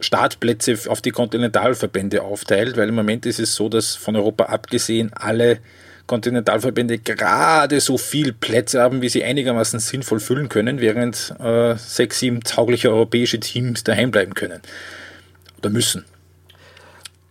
Startplätze 0.00 0.78
auf 0.88 1.00
die 1.00 1.10
Kontinentalverbände 1.10 2.22
aufteilt, 2.22 2.76
weil 2.76 2.88
im 2.88 2.94
Moment 2.94 3.26
ist 3.26 3.40
es 3.40 3.54
so, 3.54 3.68
dass 3.68 3.94
von 3.94 4.16
Europa 4.16 4.44
abgesehen 4.44 5.12
alle 5.14 5.58
Kontinentalverbände 6.06 6.98
gerade 6.98 7.80
so 7.80 7.98
viel 7.98 8.32
Plätze 8.32 8.80
haben, 8.80 9.02
wie 9.02 9.08
sie 9.08 9.24
einigermaßen 9.24 9.80
sinnvoll 9.80 10.20
füllen 10.20 10.48
können, 10.48 10.80
während 10.80 11.34
äh, 11.40 11.74
sechs, 11.76 12.20
sieben 12.20 12.42
taugliche 12.42 12.90
europäische 12.90 13.40
Teams 13.40 13.84
daheim 13.84 14.10
bleiben 14.10 14.34
können 14.34 14.60
oder 15.58 15.70
müssen. 15.70 16.04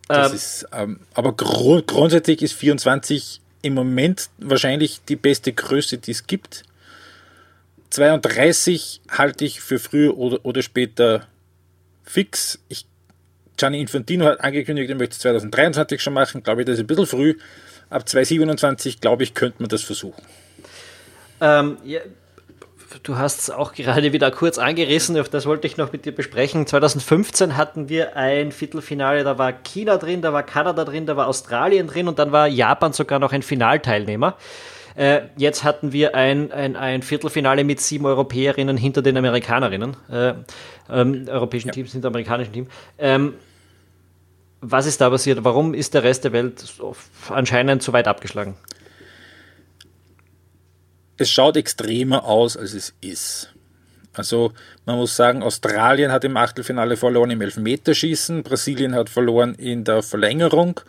Das 0.07 0.29
ähm, 0.29 0.35
ist, 0.35 0.67
ähm, 0.73 0.99
aber 1.13 1.33
gru 1.33 1.81
grundsätzlich 1.85 2.41
ist 2.41 2.53
24 2.53 3.41
im 3.61 3.73
Moment 3.73 4.29
wahrscheinlich 4.37 5.01
die 5.07 5.15
beste 5.15 5.53
Größe, 5.53 5.97
die 5.97 6.11
es 6.11 6.27
gibt. 6.27 6.63
32 7.89 9.01
halte 9.09 9.45
ich 9.45 9.61
für 9.61 9.79
früher 9.79 10.17
oder, 10.17 10.45
oder 10.45 10.61
später 10.61 11.27
fix. 12.05 12.59
Ich, 12.69 12.85
Gianni 13.57 13.81
Infantino 13.81 14.25
hat 14.25 14.41
angekündigt, 14.41 14.89
er 14.89 14.95
möchte 14.95 15.13
es 15.13 15.19
2023 15.19 16.01
schon 16.01 16.13
machen. 16.13 16.43
Glaube 16.43 16.61
ich, 16.61 16.65
das 16.65 16.75
ist 16.75 16.81
ein 16.81 16.87
bisschen 16.87 17.07
früh. 17.07 17.35
Ab 17.89 18.07
2027, 18.07 19.01
glaube 19.01 19.23
ich, 19.23 19.33
könnte 19.33 19.61
man 19.61 19.69
das 19.69 19.83
versuchen. 19.83 20.21
Ähm, 21.41 21.77
ja, 21.83 21.99
du 23.03 23.17
hast 23.17 23.41
es 23.41 23.49
auch 23.49 23.73
gerade 23.73 24.13
wieder 24.13 24.31
kurz 24.31 24.57
angerissen, 24.57 25.21
das 25.31 25.45
wollte 25.45 25.67
ich 25.67 25.77
noch 25.77 25.91
mit 25.91 26.05
dir 26.05 26.13
besprechen. 26.13 26.65
2015 26.65 27.57
hatten 27.57 27.89
wir 27.89 28.15
ein 28.15 28.51
Viertelfinale, 28.51 29.23
da 29.23 29.37
war 29.37 29.51
China 29.51 29.97
drin, 29.97 30.21
da 30.21 30.33
war 30.33 30.43
Kanada 30.43 30.85
drin, 30.85 31.05
da 31.05 31.15
war 31.15 31.27
Australien 31.27 31.87
drin 31.87 32.07
und 32.07 32.19
dann 32.19 32.31
war 32.31 32.47
Japan 32.47 32.93
sogar 32.93 33.19
noch 33.19 33.33
ein 33.33 33.41
Finalteilnehmer. 33.41 34.37
Äh, 34.95 35.23
jetzt 35.37 35.63
hatten 35.63 35.91
wir 35.91 36.15
ein, 36.15 36.51
ein, 36.51 36.75
ein 36.75 37.01
Viertelfinale 37.01 37.63
mit 37.63 37.81
sieben 37.81 38.05
Europäerinnen 38.05 38.77
hinter 38.77 39.01
den 39.01 39.17
Amerikanerinnen, 39.17 39.97
äh, 40.09 40.33
ähm, 40.89 41.25
europäischen 41.27 41.67
ja. 41.67 41.73
Teams 41.73 41.91
hinter 41.91 42.07
amerikanischen 42.07 42.53
Teams. 42.53 42.69
Ähm, 42.97 43.33
was 44.61 44.85
ist 44.85 45.01
da 45.01 45.09
passiert? 45.09 45.43
Warum 45.43 45.73
ist 45.73 45.93
der 45.93 46.03
Rest 46.03 46.23
der 46.23 46.31
Welt 46.31 46.63
anscheinend 47.29 47.83
so 47.83 47.93
weit 47.93 48.07
abgeschlagen? 48.07 48.55
Es 51.17 51.29
schaut 51.29 51.55
extremer 51.55 52.25
aus, 52.25 52.57
als 52.57 52.73
es 52.73 52.93
ist. 53.01 53.53
Also 54.13 54.53
man 54.85 54.97
muss 54.97 55.15
sagen, 55.15 55.43
Australien 55.43 56.11
hat 56.11 56.23
im 56.23 56.37
Achtelfinale 56.37 56.97
verloren 56.97 57.31
im 57.31 57.41
Elfmeterschießen, 57.41 58.43
Brasilien 58.43 58.95
hat 58.95 59.09
verloren 59.09 59.55
in 59.55 59.83
der 59.83 60.03
Verlängerung. 60.03 60.79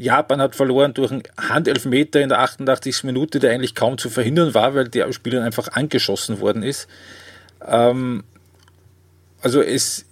Japan 0.00 0.40
hat 0.40 0.56
verloren 0.56 0.94
durch 0.94 1.10
einen 1.10 1.22
Handelfmeter 1.38 2.20
in 2.20 2.30
der 2.30 2.40
88. 2.40 3.04
Minute, 3.04 3.38
der 3.38 3.52
eigentlich 3.52 3.74
kaum 3.74 3.98
zu 3.98 4.08
verhindern 4.08 4.54
war, 4.54 4.74
weil 4.74 4.88
der 4.88 5.12
Spieler 5.12 5.44
einfach 5.44 5.68
angeschossen 5.68 6.40
worden 6.40 6.62
ist. 6.62 6.88
Ähm, 7.66 8.24
also 9.42 9.60
es 9.60 10.06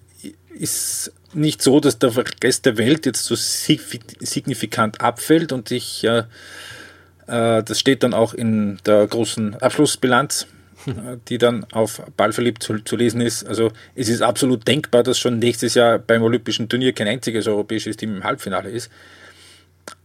ist 0.51 1.13
nicht 1.33 1.63
so, 1.63 1.81
dass 1.81 1.99
der 1.99 2.13
Rest 2.43 2.67
der 2.67 2.77
Welt 2.77 3.07
jetzt 3.07 3.25
so 3.25 3.35
signifikant 3.35 5.01
abfällt 5.01 5.53
und 5.53 5.71
ich, 5.71 6.05
äh, 6.05 6.25
äh, 7.27 7.63
das 7.63 7.81
steht 7.81 8.03
dann 8.03 8.13
auch 8.13 8.35
in 8.35 8.79
der 8.85 9.07
großen 9.07 9.55
Abschlussbilanz, 9.55 10.47
äh, 10.87 11.17
die 11.29 11.39
dann 11.39 11.65
auf 11.73 12.03
Ballverliebt 12.17 12.63
zu, 12.63 12.79
zu, 12.81 12.97
lesen 12.97 13.21
ist. 13.21 13.47
Also 13.47 13.73
es 13.95 14.09
ist 14.09 14.21
absolut 14.21 14.67
denkbar, 14.69 15.03
dass 15.03 15.19
schon 15.19 15.39
nächstes 15.39 15.75
Jahr 15.75 15.99
beim 15.99 16.23
Olympischen 16.23 16.69
Turnier 16.69 16.93
kein 16.93 17.09
einziges 17.09 17.47
europäisches 17.47 17.97
Team 17.97 18.17
im 18.17 18.25
Halbfinale 18.25 18.71
ist. 18.71 18.91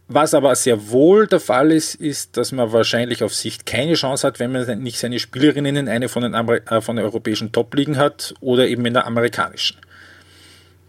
Was 0.06 0.34
aber 0.34 0.54
sehr 0.54 0.90
wohl 0.90 1.26
der 1.26 1.40
Fall 1.40 1.72
ist, 1.72 1.94
ist, 1.94 2.36
dass 2.36 2.52
man 2.52 2.72
wahrscheinlich 2.72 3.24
auf 3.24 3.34
Sicht 3.34 3.64
keine 3.64 3.94
Chance 3.94 4.26
hat, 4.26 4.38
wenn 4.38 4.52
man 4.52 4.82
nicht 4.82 4.98
seine 4.98 5.18
Spielerinnen 5.18 5.76
in 5.76 5.88
eine 5.88 6.10
von 6.10 6.22
den, 6.22 6.34
Amer 6.34 6.60
äh, 6.70 6.80
von 6.82 6.96
den 6.96 7.04
europäischen 7.04 7.52
Top-Ligen 7.52 7.96
hat 7.96 8.34
oder 8.40 8.68
eben 8.68 8.84
in 8.84 8.92
der 8.92 9.06
amerikanischen. 9.06 9.78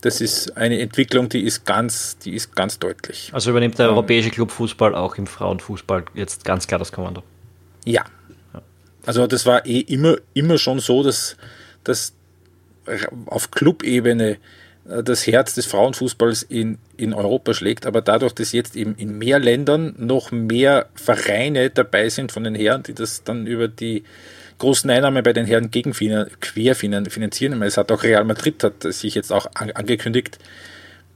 Das 0.02 0.20
ist 0.22 0.58
eine 0.58 0.80
Entwicklung, 0.80 1.30
die 1.30 1.42
ist 1.42 1.66
ganz, 1.66 2.18
die 2.18 2.36
ist 2.36 2.56
ganz 2.56 2.78
deutlich. 2.78 3.30
Also 3.34 3.52
übernimmt 3.52 3.80
der 3.80 3.90
europäische 3.90 4.30
Club 4.30 4.52
Fußball 4.52 4.94
auch 4.94 5.16
im 5.16 5.28
Frauenfußball 5.28 6.06
jetzt 6.14 6.44
ganz 6.44 6.68
klar 6.68 6.80
das 6.80 6.92
Kommando? 6.92 7.24
Ja. 7.86 8.04
Also 9.06 9.28
das 9.28 9.46
war 9.46 9.66
eh 9.66 9.80
immer, 9.80 10.18
immer 10.34 10.58
schon 10.58 10.80
so, 10.80 11.04
dass, 11.04 11.38
dass 11.84 12.14
auf 13.28 13.52
Clubebene 13.52 14.38
äh, 14.90 15.04
das 15.04 15.26
Herz 15.26 15.56
des 15.56 15.66
Frauenfußballs 15.66 16.44
in, 16.44 16.78
in 16.98 17.14
Europa 17.14 17.54
schlägt, 17.54 17.86
aber 17.86 18.02
dadurch, 18.02 18.34
dass 18.34 18.52
jetzt 18.52 18.76
eben 18.76 18.96
in 18.96 19.18
mehr 19.18 19.40
Ländern 19.40 19.96
noch 19.98 20.32
mehr 20.32 20.88
Vereine 20.96 21.70
dabei 21.70 22.10
sind 22.10 22.32
von 22.32 22.44
den 22.44 22.56
Herren, 22.56 22.84
die 22.84 22.94
das 22.94 23.24
dann 23.24 23.48
über 23.48 23.68
die 23.68 24.04
großen 24.58 24.90
Einnahmen 24.90 25.24
bei 25.24 25.34
den 25.34 25.46
Herren 25.46 25.70
querfinanzieren, 25.72 27.62
es 27.62 27.78
hat 27.78 27.92
auch 27.92 28.04
Real 28.04 28.24
Madrid 28.24 28.64
hat 28.64 28.84
sich 28.84 29.16
jetzt 29.16 29.32
auch 29.32 29.48
angekündigt, 29.54 30.40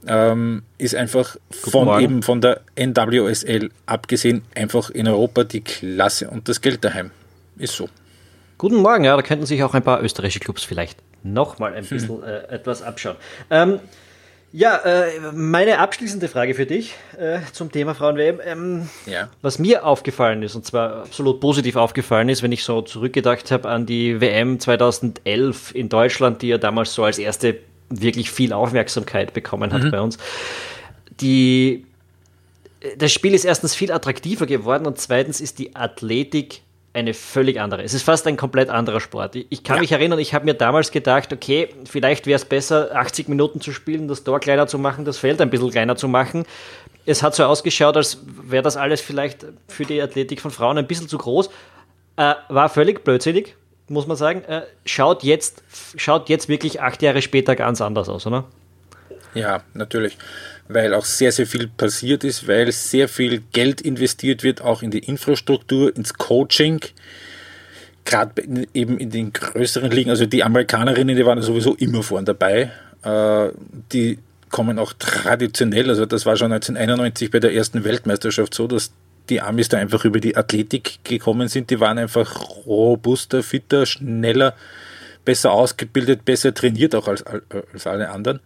ähm, 0.06 0.62
ist 0.78 0.94
einfach 0.94 1.36
von 1.50 2.00
eben 2.00 2.22
von 2.22 2.40
der 2.40 2.62
NWSL 2.74 3.70
abgesehen 3.86 4.42
einfach 4.54 4.90
in 4.90 5.08
Europa 5.08 5.44
die 5.44 5.60
Klasse 5.60 6.30
und 6.30 6.48
das 6.48 6.60
Geld 6.60 6.84
daheim. 6.84 7.10
Ist 7.58 7.74
so. 7.74 7.88
Guten 8.56 8.76
Morgen, 8.76 9.04
ja, 9.04 9.16
da 9.16 9.22
könnten 9.22 9.46
sich 9.46 9.62
auch 9.62 9.74
ein 9.74 9.82
paar 9.82 10.02
österreichische 10.02 10.40
Clubs 10.40 10.64
vielleicht 10.64 10.98
nochmal 11.22 11.74
ein 11.74 11.84
bisschen 11.84 12.08
hm. 12.08 12.24
äh, 12.24 12.54
etwas 12.54 12.82
abschauen. 12.82 13.16
Ähm, 13.50 13.80
ja, 14.52 14.76
äh, 14.78 15.32
meine 15.32 15.78
abschließende 15.78 16.28
Frage 16.28 16.54
für 16.54 16.66
dich 16.66 16.94
äh, 17.18 17.38
zum 17.52 17.70
Thema 17.70 17.94
Frauen-WM. 17.94 18.40
Ähm, 18.44 18.88
ja. 19.06 19.28
Was 19.42 19.58
mir 19.58 19.84
aufgefallen 19.84 20.42
ist, 20.42 20.56
und 20.56 20.66
zwar 20.66 21.02
absolut 21.02 21.40
positiv 21.40 21.76
aufgefallen 21.76 22.28
ist, 22.28 22.42
wenn 22.42 22.50
ich 22.50 22.64
so 22.64 22.82
zurückgedacht 22.82 23.50
habe 23.52 23.68
an 23.68 23.86
die 23.86 24.20
WM 24.20 24.58
2011 24.58 25.74
in 25.74 25.88
Deutschland, 25.88 26.42
die 26.42 26.48
ja 26.48 26.58
damals 26.58 26.94
so 26.94 27.04
als 27.04 27.18
erste 27.18 27.58
wirklich 27.90 28.30
viel 28.30 28.52
Aufmerksamkeit 28.52 29.34
bekommen 29.34 29.72
hat 29.72 29.84
mhm. 29.84 29.90
bei 29.92 30.00
uns. 30.00 30.18
Die, 31.20 31.86
äh, 32.80 32.96
das 32.96 33.12
Spiel 33.12 33.34
ist 33.34 33.44
erstens 33.44 33.74
viel 33.76 33.92
attraktiver 33.92 34.46
geworden 34.46 34.86
und 34.86 34.98
zweitens 34.98 35.40
ist 35.40 35.60
die 35.60 35.76
Athletik 35.76 36.62
eine 36.92 37.14
völlig 37.14 37.60
andere. 37.60 37.82
Es 37.82 37.94
ist 37.94 38.02
fast 38.02 38.26
ein 38.26 38.36
komplett 38.36 38.68
anderer 38.68 39.00
Sport. 39.00 39.36
Ich 39.36 39.62
kann 39.62 39.76
ja. 39.76 39.80
mich 39.82 39.92
erinnern, 39.92 40.18
ich 40.18 40.34
habe 40.34 40.44
mir 40.44 40.54
damals 40.54 40.90
gedacht, 40.90 41.32
okay, 41.32 41.68
vielleicht 41.84 42.26
wäre 42.26 42.36
es 42.36 42.44
besser, 42.44 42.90
80 42.94 43.28
Minuten 43.28 43.60
zu 43.60 43.72
spielen, 43.72 44.08
das 44.08 44.24
Tor 44.24 44.40
kleiner 44.40 44.66
zu 44.66 44.78
machen, 44.78 45.04
das 45.04 45.18
Feld 45.18 45.40
ein 45.40 45.50
bisschen 45.50 45.70
kleiner 45.70 45.94
zu 45.96 46.08
machen. 46.08 46.44
Es 47.06 47.22
hat 47.22 47.34
so 47.34 47.44
ausgeschaut, 47.44 47.96
als 47.96 48.18
wäre 48.26 48.62
das 48.62 48.76
alles 48.76 49.00
vielleicht 49.00 49.46
für 49.68 49.84
die 49.84 50.02
Athletik 50.02 50.40
von 50.40 50.50
Frauen 50.50 50.78
ein 50.78 50.86
bisschen 50.86 51.08
zu 51.08 51.18
groß. 51.18 51.48
Äh, 52.16 52.34
war 52.48 52.68
völlig 52.68 53.04
blödsinnig, 53.04 53.54
muss 53.88 54.06
man 54.06 54.16
sagen. 54.16 54.42
Äh, 54.44 54.62
schaut, 54.84 55.22
jetzt, 55.22 55.62
schaut 55.96 56.28
jetzt 56.28 56.48
wirklich 56.48 56.80
acht 56.80 57.02
Jahre 57.02 57.22
später 57.22 57.54
ganz 57.54 57.80
anders 57.80 58.08
aus, 58.08 58.26
oder? 58.26 58.44
Ja, 59.34 59.62
natürlich 59.74 60.16
weil 60.72 60.94
auch 60.94 61.04
sehr, 61.04 61.32
sehr 61.32 61.46
viel 61.46 61.66
passiert 61.66 62.24
ist, 62.24 62.46
weil 62.46 62.70
sehr 62.72 63.08
viel 63.08 63.42
Geld 63.52 63.80
investiert 63.80 64.42
wird, 64.42 64.62
auch 64.62 64.82
in 64.82 64.90
die 64.90 65.00
Infrastruktur, 65.00 65.94
ins 65.94 66.14
Coaching, 66.14 66.80
gerade 68.04 68.42
eben 68.72 68.98
in 68.98 69.10
den 69.10 69.32
größeren 69.32 69.90
Ligen. 69.90 70.10
Also 70.10 70.26
die 70.26 70.44
Amerikanerinnen, 70.44 71.16
die 71.16 71.26
waren 71.26 71.42
sowieso 71.42 71.74
immer 71.74 72.02
vorn 72.02 72.24
dabei. 72.24 72.70
Äh, 73.02 73.48
die 73.92 74.18
kommen 74.50 74.78
auch 74.78 74.92
traditionell, 74.92 75.88
also 75.88 76.06
das 76.06 76.26
war 76.26 76.36
schon 76.36 76.52
1991 76.52 77.30
bei 77.30 77.40
der 77.40 77.54
ersten 77.54 77.84
Weltmeisterschaft 77.84 78.54
so, 78.54 78.66
dass 78.66 78.92
die 79.28 79.40
Amis 79.40 79.68
da 79.68 79.78
einfach 79.78 80.04
über 80.04 80.18
die 80.18 80.36
Athletik 80.36 81.04
gekommen 81.04 81.48
sind. 81.48 81.70
Die 81.70 81.78
waren 81.78 81.98
einfach 81.98 82.66
robuster, 82.66 83.42
fitter, 83.42 83.86
schneller, 83.86 84.54
besser 85.24 85.52
ausgebildet, 85.52 86.24
besser 86.24 86.52
trainiert 86.52 86.94
auch 86.94 87.06
als, 87.06 87.24
als 87.24 87.86
alle 87.86 88.10
anderen. 88.10 88.40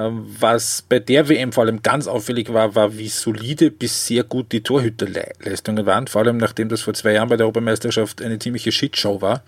Ähm, 0.00 0.26
was 0.38 0.82
bei 0.88 0.98
der 0.98 1.28
WM 1.28 1.52
vor 1.52 1.64
allem 1.64 1.82
ganz 1.82 2.06
auffällig 2.06 2.52
war, 2.52 2.74
war, 2.74 2.96
wie 2.96 3.08
solide 3.08 3.70
bis 3.70 4.06
sehr 4.06 4.24
gut 4.24 4.52
die 4.52 4.62
Torhüterleistungen 4.62 5.84
waren. 5.84 6.06
Vor 6.06 6.22
allem 6.22 6.38
nachdem 6.38 6.68
das 6.68 6.80
vor 6.80 6.94
zwei 6.94 7.12
Jahren 7.12 7.28
bei 7.28 7.36
der 7.36 7.46
Europameisterschaft 7.46 8.22
eine 8.22 8.38
ziemliche 8.38 8.72
Shitshow 8.72 9.20
war. 9.20 9.42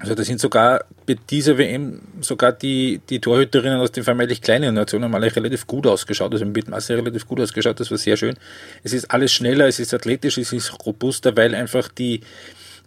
Also 0.00 0.14
da 0.14 0.22
sind 0.22 0.40
sogar 0.40 0.84
bei 1.06 1.16
dieser 1.28 1.58
WM 1.58 2.00
sogar 2.20 2.52
die, 2.52 3.00
die 3.10 3.20
Torhüterinnen 3.20 3.80
aus 3.80 3.90
den 3.90 4.04
vermeintlich 4.04 4.40
kleinen 4.40 4.74
Nationen 4.74 5.10
mal 5.10 5.24
relativ 5.24 5.66
gut 5.66 5.88
ausgeschaut, 5.88 6.32
also 6.32 6.44
mit 6.44 6.68
Masse 6.68 6.96
relativ 6.96 7.26
gut 7.26 7.40
ausgeschaut, 7.40 7.80
das 7.80 7.90
war 7.90 7.98
sehr 7.98 8.16
schön. 8.16 8.36
Es 8.84 8.92
ist 8.92 9.10
alles 9.10 9.32
schneller, 9.32 9.66
es 9.66 9.80
ist 9.80 9.92
athletisch, 9.92 10.38
es 10.38 10.52
ist 10.52 10.72
robuster, 10.86 11.36
weil 11.36 11.52
einfach 11.52 11.88
die, 11.88 12.20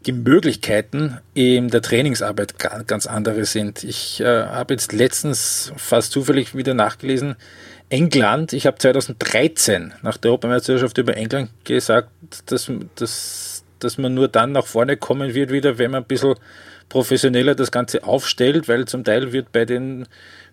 die 0.06 0.12
Möglichkeiten 0.14 1.20
in 1.34 1.70
der 1.70 1.82
Trainingsarbeit 1.82 2.56
ganz 2.88 3.06
andere 3.06 3.46
sind. 3.46 3.84
Ich 3.84 4.20
äh, 4.20 4.46
habe 4.46 4.74
jetzt 4.74 4.94
letztens 4.94 5.72
fast 5.78 6.12
zufällig 6.12 6.56
wieder 6.56 6.74
nachgelesen, 6.74 7.36
England, 7.90 8.54
ich 8.54 8.66
habe 8.68 8.78
2013 8.78 9.94
nach 10.02 10.16
der 10.16 10.32
Europameisterschaft 10.32 10.98
über 10.98 11.18
England 11.18 11.50
gesagt, 11.66 12.10
dass, 12.46 12.72
dass, 12.96 13.66
dass 13.80 13.98
man 13.98 14.14
nur 14.14 14.30
dann 14.30 14.54
nach 14.54 14.66
vorne 14.66 14.96
kommen 14.96 15.34
wird 15.34 15.52
wieder, 15.52 15.78
wenn 15.78 15.92
man 15.92 16.04
ein 16.04 16.08
bisschen 16.08 16.36
professioneller 16.88 17.54
das 17.54 17.70
Ganze 17.70 18.06
aufstellt, 18.06 18.70
weil 18.70 18.86
zum 18.86 19.04
Teil 19.04 19.34
wird 19.34 19.52
bei 19.52 19.66
den 19.66 20.08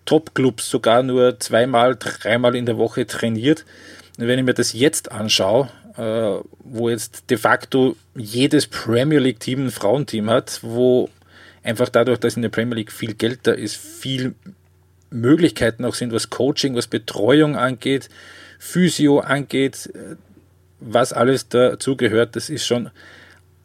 Top-Clubs 0.05 0.69
sogar 0.69 1.01
nur 1.01 1.39
zweimal, 1.39 1.95
dreimal 1.97 2.55
in 2.55 2.65
der 2.65 2.77
Woche 2.77 3.07
trainiert. 3.07 3.65
Und 4.17 4.27
wenn 4.27 4.39
ich 4.39 4.45
mir 4.45 4.53
das 4.53 4.73
jetzt 4.73 5.11
anschaue, 5.11 5.69
wo 5.99 6.89
jetzt 6.89 7.29
de 7.29 7.37
facto 7.37 7.97
jedes 8.15 8.67
Premier 8.67 9.19
League-Team 9.19 9.65
ein 9.65 9.71
Frauenteam 9.71 10.29
hat, 10.29 10.59
wo 10.61 11.09
einfach 11.61 11.89
dadurch, 11.89 12.19
dass 12.19 12.35
in 12.37 12.41
der 12.41 12.49
Premier 12.49 12.75
League 12.75 12.91
viel 12.91 13.15
Geld 13.15 13.41
da 13.43 13.51
ist, 13.51 13.75
viel 13.75 14.33
Möglichkeiten 15.09 15.83
auch 15.83 15.95
sind, 15.95 16.13
was 16.13 16.29
Coaching, 16.29 16.75
was 16.75 16.87
Betreuung 16.87 17.57
angeht, 17.57 18.09
Physio 18.59 19.19
angeht, 19.19 19.91
was 20.79 21.11
alles 21.11 21.49
dazu 21.49 21.97
gehört, 21.97 22.35
das 22.35 22.49
ist 22.49 22.65
schon 22.65 22.91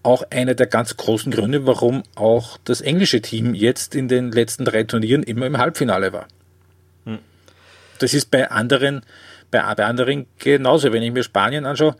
auch 0.02 0.22
einer 0.30 0.54
der 0.54 0.66
ganz 0.66 0.96
großen 0.96 1.32
Gründe, 1.32 1.66
warum 1.66 2.02
auch 2.14 2.58
das 2.64 2.80
englische 2.80 3.22
Team 3.22 3.54
jetzt 3.54 3.94
in 3.94 4.08
den 4.08 4.32
letzten 4.32 4.64
drei 4.64 4.84
Turnieren 4.84 5.22
immer 5.22 5.46
im 5.46 5.58
Halbfinale 5.58 6.12
war. 6.12 6.28
Hm. 7.04 7.18
Das 8.00 8.12
ist 8.12 8.30
bei 8.30 8.50
anderen, 8.50 9.02
bei, 9.54 9.74
bei 9.74 9.84
anderen 9.84 10.26
genauso. 10.38 10.92
Wenn 10.92 11.02
ich 11.02 11.12
mir 11.12 11.22
Spanien 11.22 11.64
anschaue, 11.64 11.96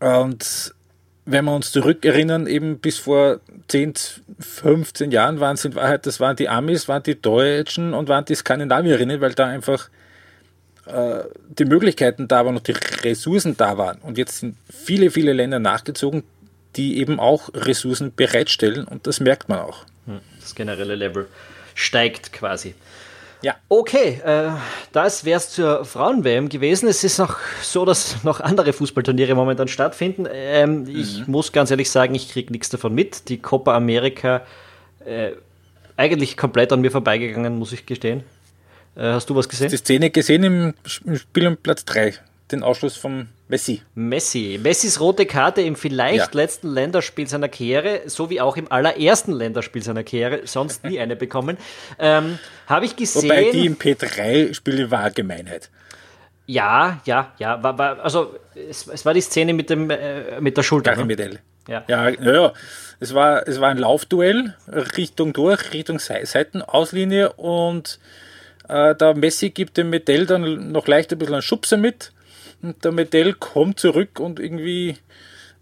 und 0.00 0.74
wenn 1.26 1.44
wir 1.44 1.54
uns 1.54 1.70
zurückerinnern, 1.70 2.46
eben 2.46 2.78
bis 2.78 2.98
vor 2.98 3.40
10, 3.68 3.94
15 4.40 5.10
Jahren 5.10 5.38
waren 5.38 5.54
es 5.54 5.64
in 5.64 5.74
Wahrheit, 5.74 6.06
das 6.06 6.18
waren 6.18 6.36
die 6.36 6.48
Amis, 6.48 6.88
waren 6.88 7.02
die 7.02 7.20
Deutschen 7.20 7.94
und 7.94 8.08
waren 8.08 8.24
die 8.24 8.34
Skandinavierinnen, 8.34 9.20
weil 9.20 9.34
da 9.34 9.46
einfach 9.46 9.90
äh, 10.86 11.20
die 11.50 11.66
Möglichkeiten 11.66 12.26
da 12.26 12.44
waren 12.46 12.56
und 12.56 12.66
die 12.66 12.74
Ressourcen 13.04 13.56
da 13.56 13.76
waren. 13.76 13.98
Und 13.98 14.18
jetzt 14.18 14.38
sind 14.38 14.56
viele, 14.68 15.10
viele 15.10 15.34
Länder 15.34 15.58
nachgezogen, 15.58 16.24
die 16.76 16.98
eben 16.98 17.20
auch 17.20 17.50
Ressourcen 17.52 18.14
bereitstellen 18.14 18.84
und 18.84 19.06
das 19.06 19.20
merkt 19.20 19.48
man 19.48 19.58
auch. 19.60 19.84
Hm, 20.06 20.20
das 20.40 20.54
generelle 20.54 20.94
Level 20.94 21.28
steigt 21.74 22.32
quasi. 22.32 22.74
Ja. 23.42 23.56
Okay, 23.68 24.20
äh, 24.24 24.50
das 24.92 25.24
wäre 25.24 25.38
es 25.38 25.50
zur 25.50 25.84
Frauen-WM 25.84 26.48
gewesen. 26.48 26.88
Es 26.88 27.04
ist 27.04 27.18
noch 27.18 27.38
so, 27.62 27.84
dass 27.84 28.22
noch 28.24 28.40
andere 28.40 28.72
Fußballturniere 28.72 29.34
momentan 29.34 29.68
stattfinden. 29.68 30.26
Ähm, 30.30 30.82
mhm. 30.82 30.88
Ich 30.88 31.26
muss 31.26 31.52
ganz 31.52 31.70
ehrlich 31.70 31.90
sagen, 31.90 32.14
ich 32.14 32.30
kriege 32.30 32.52
nichts 32.52 32.68
davon 32.68 32.94
mit. 32.94 33.28
Die 33.28 33.38
Copa 33.38 33.74
America 33.74 34.42
äh, 35.04 35.32
eigentlich 35.96 36.36
komplett 36.36 36.72
an 36.72 36.80
mir 36.80 36.90
vorbeigegangen, 36.90 37.58
muss 37.58 37.72
ich 37.72 37.86
gestehen. 37.86 38.22
Äh, 38.96 39.12
hast 39.12 39.30
du 39.30 39.36
was 39.36 39.48
gesehen? 39.48 39.70
Die 39.70 39.76
Szene 39.76 40.10
gesehen 40.10 40.44
im 40.44 40.74
Spiel 40.84 41.46
um 41.46 41.56
Platz 41.56 41.84
3, 41.84 42.14
den 42.50 42.62
Ausschluss 42.62 42.96
von 42.96 43.28
Messi. 43.50 43.82
Messi. 43.96 44.60
Messis 44.62 45.00
rote 45.00 45.26
Karte 45.26 45.60
im 45.60 45.74
vielleicht 45.74 46.34
ja. 46.34 46.40
letzten 46.40 46.68
Länderspiel 46.68 47.26
seiner 47.26 47.48
Karriere, 47.48 48.02
so 48.06 48.30
wie 48.30 48.40
auch 48.40 48.56
im 48.56 48.70
allerersten 48.70 49.32
Länderspiel 49.32 49.82
seiner 49.82 50.04
Karriere, 50.04 50.42
sonst 50.44 50.84
nie 50.84 50.98
eine 51.00 51.16
bekommen. 51.16 51.58
Ähm, 51.98 52.38
Habe 52.66 52.86
ich 52.86 52.96
gesehen. 52.96 53.24
Wobei 53.24 53.50
die 53.50 53.66
im 53.66 53.76
P3-Spiel 53.76 54.90
war 54.90 55.10
Gemeinheit. 55.10 55.70
Ja, 56.46 57.00
ja, 57.04 57.32
ja. 57.38 57.62
War, 57.62 57.78
war, 57.78 58.00
also 58.00 58.36
es, 58.54 58.86
es, 58.86 59.04
war 59.04 59.12
die 59.12 59.20
Szene 59.20 59.52
mit, 59.52 59.70
dem, 59.70 59.90
äh, 59.90 60.40
mit 60.40 60.56
der 60.56 60.62
Schulter. 60.62 60.96
Ne? 60.96 61.38
Ja. 61.68 61.84
Ja, 61.88 62.08
ja, 62.08 62.32
ja. 62.32 62.52
Es, 63.00 63.14
war, 63.14 63.46
es 63.46 63.60
war 63.60 63.68
ein 63.70 63.78
Laufduell, 63.78 64.54
Richtung 64.68 65.32
durch, 65.32 65.72
Richtung 65.72 65.98
Seitenauslinie 65.98 67.32
und 67.34 67.98
äh, 68.68 68.94
der 68.94 69.14
Messi 69.14 69.50
gibt 69.50 69.76
dem 69.76 69.90
Metell 69.90 70.26
dann 70.26 70.72
noch 70.72 70.86
leicht 70.86 71.12
ein 71.12 71.18
bisschen 71.18 71.34
einen 71.34 71.42
Schubser 71.42 71.76
mit 71.76 72.12
und 72.62 72.84
der 72.84 72.92
Metell 72.92 73.34
kommt 73.34 73.80
zurück 73.80 74.20
und 74.20 74.40
irgendwie 74.40 74.96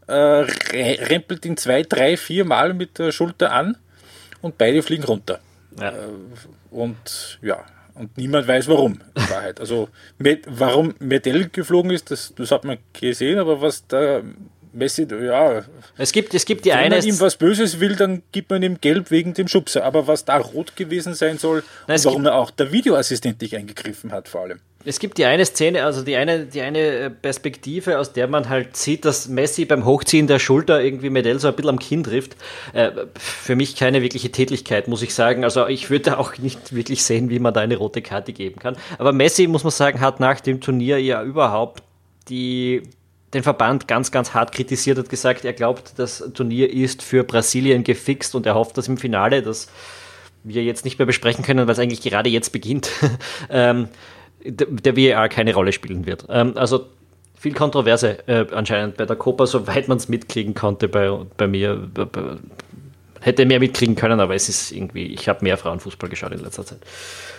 äh, 0.06 0.14
rempelt 0.14 1.44
ihn 1.44 1.56
zwei, 1.56 1.82
drei, 1.82 2.16
vier 2.16 2.44
Mal 2.44 2.74
mit 2.74 2.98
der 2.98 3.12
Schulter 3.12 3.52
an 3.52 3.76
und 4.40 4.58
beide 4.58 4.82
fliegen 4.82 5.04
runter. 5.04 5.40
Ja. 5.78 5.90
Äh, 5.90 5.94
und 6.70 7.38
ja, 7.42 7.64
und 7.94 8.16
niemand 8.16 8.46
weiß 8.46 8.68
warum, 8.68 9.00
in 9.14 9.30
Wahrheit. 9.30 9.60
Also, 9.60 9.88
mit, 10.18 10.44
warum 10.46 10.94
Metell 10.98 11.48
geflogen 11.48 11.90
ist, 11.90 12.10
das, 12.10 12.32
das 12.36 12.50
hat 12.50 12.64
man 12.64 12.78
gesehen, 12.92 13.38
aber 13.38 13.60
was 13.60 13.86
da 13.86 14.22
Messi, 14.72 15.06
ja. 15.10 15.64
Es 15.96 16.12
gibt, 16.12 16.34
es 16.34 16.44
gibt 16.44 16.64
die 16.64 16.70
Wenn 16.70 16.76
eine. 16.76 16.90
Wenn 16.96 16.98
man 17.00 17.08
ihm 17.08 17.20
was 17.20 17.36
Böses 17.36 17.80
will, 17.80 17.96
dann 17.96 18.22
gibt 18.32 18.50
man 18.50 18.62
ihm 18.62 18.80
Gelb 18.80 19.10
wegen 19.10 19.34
dem 19.34 19.48
Schubser. 19.48 19.84
Aber 19.84 20.06
was 20.06 20.24
da 20.24 20.36
rot 20.36 20.76
gewesen 20.76 21.14
sein 21.14 21.38
soll, 21.38 21.64
Nein, 21.86 21.96
und 21.96 22.04
warum 22.04 22.26
er 22.26 22.36
auch 22.36 22.50
der 22.50 22.70
Videoassistent 22.70 23.40
nicht 23.40 23.56
eingegriffen 23.56 24.12
hat, 24.12 24.28
vor 24.28 24.42
allem. 24.42 24.60
Es 24.84 25.00
gibt 25.00 25.18
die 25.18 25.24
eine 25.24 25.44
Szene, 25.44 25.84
also 25.84 26.02
die 26.02 26.16
eine, 26.16 26.46
die 26.46 26.60
eine 26.60 26.78
äh, 26.78 27.10
Perspektive, 27.10 27.98
aus 27.98 28.12
der 28.12 28.28
man 28.28 28.48
halt 28.48 28.76
sieht, 28.76 29.04
dass 29.04 29.28
Messi 29.28 29.64
beim 29.64 29.84
Hochziehen 29.84 30.28
der 30.28 30.38
Schulter 30.38 30.82
irgendwie 30.82 31.10
Medell 31.10 31.40
so 31.40 31.48
ein 31.48 31.56
bisschen 31.56 31.70
am 31.70 31.78
Kinn 31.78 32.04
trifft. 32.04 32.36
Äh, 32.72 32.92
für 33.18 33.56
mich 33.56 33.74
keine 33.74 34.02
wirkliche 34.02 34.30
Tätigkeit, 34.30 34.86
muss 34.86 35.02
ich 35.02 35.14
sagen. 35.14 35.42
Also 35.42 35.66
ich 35.66 35.90
würde 35.90 36.18
auch 36.18 36.38
nicht 36.38 36.74
wirklich 36.74 37.02
sehen, 37.02 37.28
wie 37.28 37.40
man 37.40 37.52
da 37.52 37.60
eine 37.60 37.76
rote 37.76 38.02
Karte 38.02 38.32
geben 38.32 38.60
kann. 38.60 38.76
Aber 38.98 39.12
Messi, 39.12 39.48
muss 39.48 39.64
man 39.64 39.72
sagen, 39.72 40.00
hat 40.00 40.20
nach 40.20 40.40
dem 40.40 40.60
Turnier 40.60 40.98
ja 40.98 41.22
überhaupt 41.22 41.82
die 42.28 42.82
den 43.34 43.42
Verband 43.42 43.88
ganz, 43.88 44.10
ganz 44.10 44.32
hart 44.32 44.52
kritisiert, 44.52 44.98
hat 44.98 45.10
gesagt, 45.10 45.44
er 45.44 45.52
glaubt, 45.52 45.92
das 45.98 46.30
Turnier 46.32 46.72
ist 46.72 47.02
für 47.02 47.24
Brasilien 47.24 47.84
gefixt 47.84 48.34
und 48.34 48.46
er 48.46 48.54
hofft, 48.54 48.78
dass 48.78 48.88
im 48.88 48.96
Finale, 48.96 49.42
das 49.42 49.68
wir 50.44 50.64
jetzt 50.64 50.84
nicht 50.84 50.98
mehr 50.98 51.06
besprechen 51.06 51.44
können, 51.44 51.66
weil 51.66 51.72
es 51.72 51.78
eigentlich 51.78 52.00
gerade 52.00 52.30
jetzt 52.30 52.52
beginnt, 52.52 52.90
ähm, 53.50 53.88
der 54.44 54.96
VAR 54.96 55.28
keine 55.28 55.54
Rolle 55.54 55.72
spielen 55.72 56.06
wird. 56.06 56.26
Ähm, 56.28 56.52
also 56.56 56.86
viel 57.38 57.54
Kontroverse 57.54 58.26
äh, 58.28 58.46
anscheinend 58.52 58.96
bei 58.96 59.06
der 59.06 59.16
Copa, 59.16 59.46
soweit 59.46 59.88
man 59.88 59.98
es 59.98 60.08
mitkriegen 60.08 60.54
konnte 60.54 60.88
bei, 60.88 61.10
bei 61.36 61.46
mir. 61.46 61.88
Bei, 61.94 62.04
bei, 62.04 62.22
hätte 63.20 63.46
mehr 63.46 63.60
mitkriegen 63.60 63.96
können, 63.96 64.20
aber 64.20 64.34
es 64.34 64.48
ist 64.48 64.72
irgendwie, 64.72 65.06
ich 65.06 65.28
habe 65.28 65.44
mehr 65.44 65.56
Frauenfußball 65.56 66.08
geschaut 66.08 66.32
in 66.32 66.40
letzter 66.40 66.64
Zeit. 66.64 66.78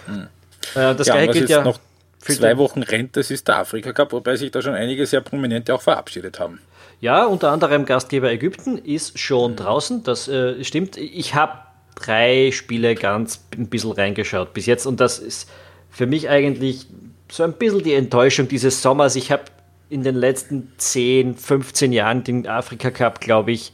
Hm. 0.06 0.28
Äh, 0.76 0.96
das 0.96 1.08
ja, 1.08 1.14
gleiche 1.16 1.32
gilt 1.32 1.50
ja. 1.50 1.64
Noch 1.64 1.80
zwei 2.20 2.58
Wochen 2.58 2.84
rennt, 2.84 3.16
das 3.16 3.32
ist 3.32 3.48
der 3.48 3.60
Afrika 3.60 3.94
Cup, 3.94 4.12
wobei 4.12 4.36
sich 4.36 4.52
da 4.52 4.62
schon 4.62 4.74
einige 4.74 5.06
sehr 5.06 5.22
prominente 5.22 5.74
auch 5.74 5.82
verabschiedet 5.82 6.40
haben. 6.40 6.60
Ja, 7.02 7.26
unter 7.26 7.52
anderem 7.52 7.86
Gastgeber 7.86 8.30
Ägypten 8.30 8.78
ist 8.78 9.18
schon 9.18 9.54
mhm. 9.54 9.56
draußen, 9.56 10.04
das 10.04 10.28
äh, 10.28 10.64
stimmt. 10.64 10.98
Ich 10.98 11.34
habe 11.34 11.60
drei 11.96 12.52
Spiele 12.52 12.96
ganz 12.96 13.42
ein 13.58 13.68
bisschen 13.68 13.94
reingeschaut 13.94 14.54
bis 14.54 14.66
jetzt 14.66 14.86
und 14.86 15.00
das 15.00 15.20
ist 15.20 15.50
für 15.90 16.06
mich 16.06 16.30
eigentlich 16.30 16.88
so 17.32 17.44
ein 17.44 17.54
bisschen 17.54 17.84
die 17.84 17.94
Enttäuschung 17.94 18.48
dieses 18.48 18.82
Sommers. 18.82 19.16
Ich 19.16 19.32
habe 19.32 19.44
in 19.90 20.04
den 20.04 20.16
letzten 20.16 20.72
10, 20.78 21.36
15 21.36 21.92
Jahren 21.94 22.24
den 22.24 22.48
Afrika 22.48 22.92
Cup, 22.92 23.22
glaube 23.22 23.52
ich, 23.52 23.74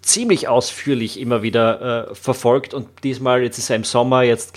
ziemlich 0.00 0.48
ausführlich 0.48 1.18
immer 1.18 1.42
wieder 1.42 2.10
äh, 2.10 2.14
verfolgt 2.14 2.74
und 2.74 2.88
diesmal, 3.02 3.42
jetzt 3.42 3.58
ist 3.58 3.70
er 3.70 3.76
im 3.76 3.84
Sommer, 3.84 4.22
jetzt 4.22 4.54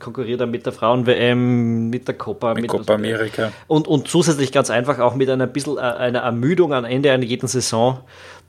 konkurriert 0.00 0.40
er 0.40 0.46
mit 0.46 0.66
der 0.66 0.72
Frauen-WM, 0.72 1.88
mit 1.88 2.08
der 2.08 2.14
Copa. 2.16 2.54
Mit, 2.54 2.62
mit 2.62 2.70
Copa 2.70 2.94
Amerika. 2.94 3.52
Und, 3.68 3.88
und 3.88 4.08
zusätzlich 4.08 4.52
ganz 4.52 4.70
einfach 4.70 4.98
auch 4.98 5.14
mit 5.14 5.30
einer 5.30 5.46
bisschen 5.46 5.78
äh, 5.78 5.80
einer 5.80 6.20
Ermüdung 6.20 6.74
am 6.74 6.84
Ende 6.84 7.12
einer 7.12 7.24
jeden 7.24 7.48
Saison, 7.48 8.00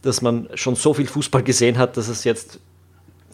dass 0.01 0.21
man 0.21 0.49
schon 0.55 0.75
so 0.75 0.93
viel 0.93 1.07
Fußball 1.07 1.43
gesehen 1.43 1.77
hat, 1.77 1.97
dass 1.97 2.07
es 2.07 2.23
jetzt 2.23 2.59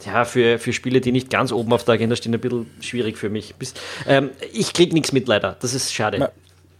ja, 0.05 0.25
für, 0.25 0.59
für 0.59 0.73
Spiele, 0.73 1.01
die 1.01 1.11
nicht 1.11 1.29
ganz 1.29 1.51
oben 1.51 1.71
auf 1.73 1.83
der 1.83 1.95
Agenda 1.95 2.15
stehen, 2.15 2.33
ein 2.33 2.39
bisschen 2.39 2.69
schwierig 2.81 3.17
für 3.17 3.29
mich. 3.29 3.55
Bis, 3.55 3.73
ähm, 4.07 4.31
ich 4.51 4.73
kriege 4.73 4.93
nichts 4.93 5.11
mit 5.11 5.27
leider, 5.27 5.57
das 5.59 5.73
ist 5.73 5.93
schade. 5.93 6.17
Man, 6.19 6.29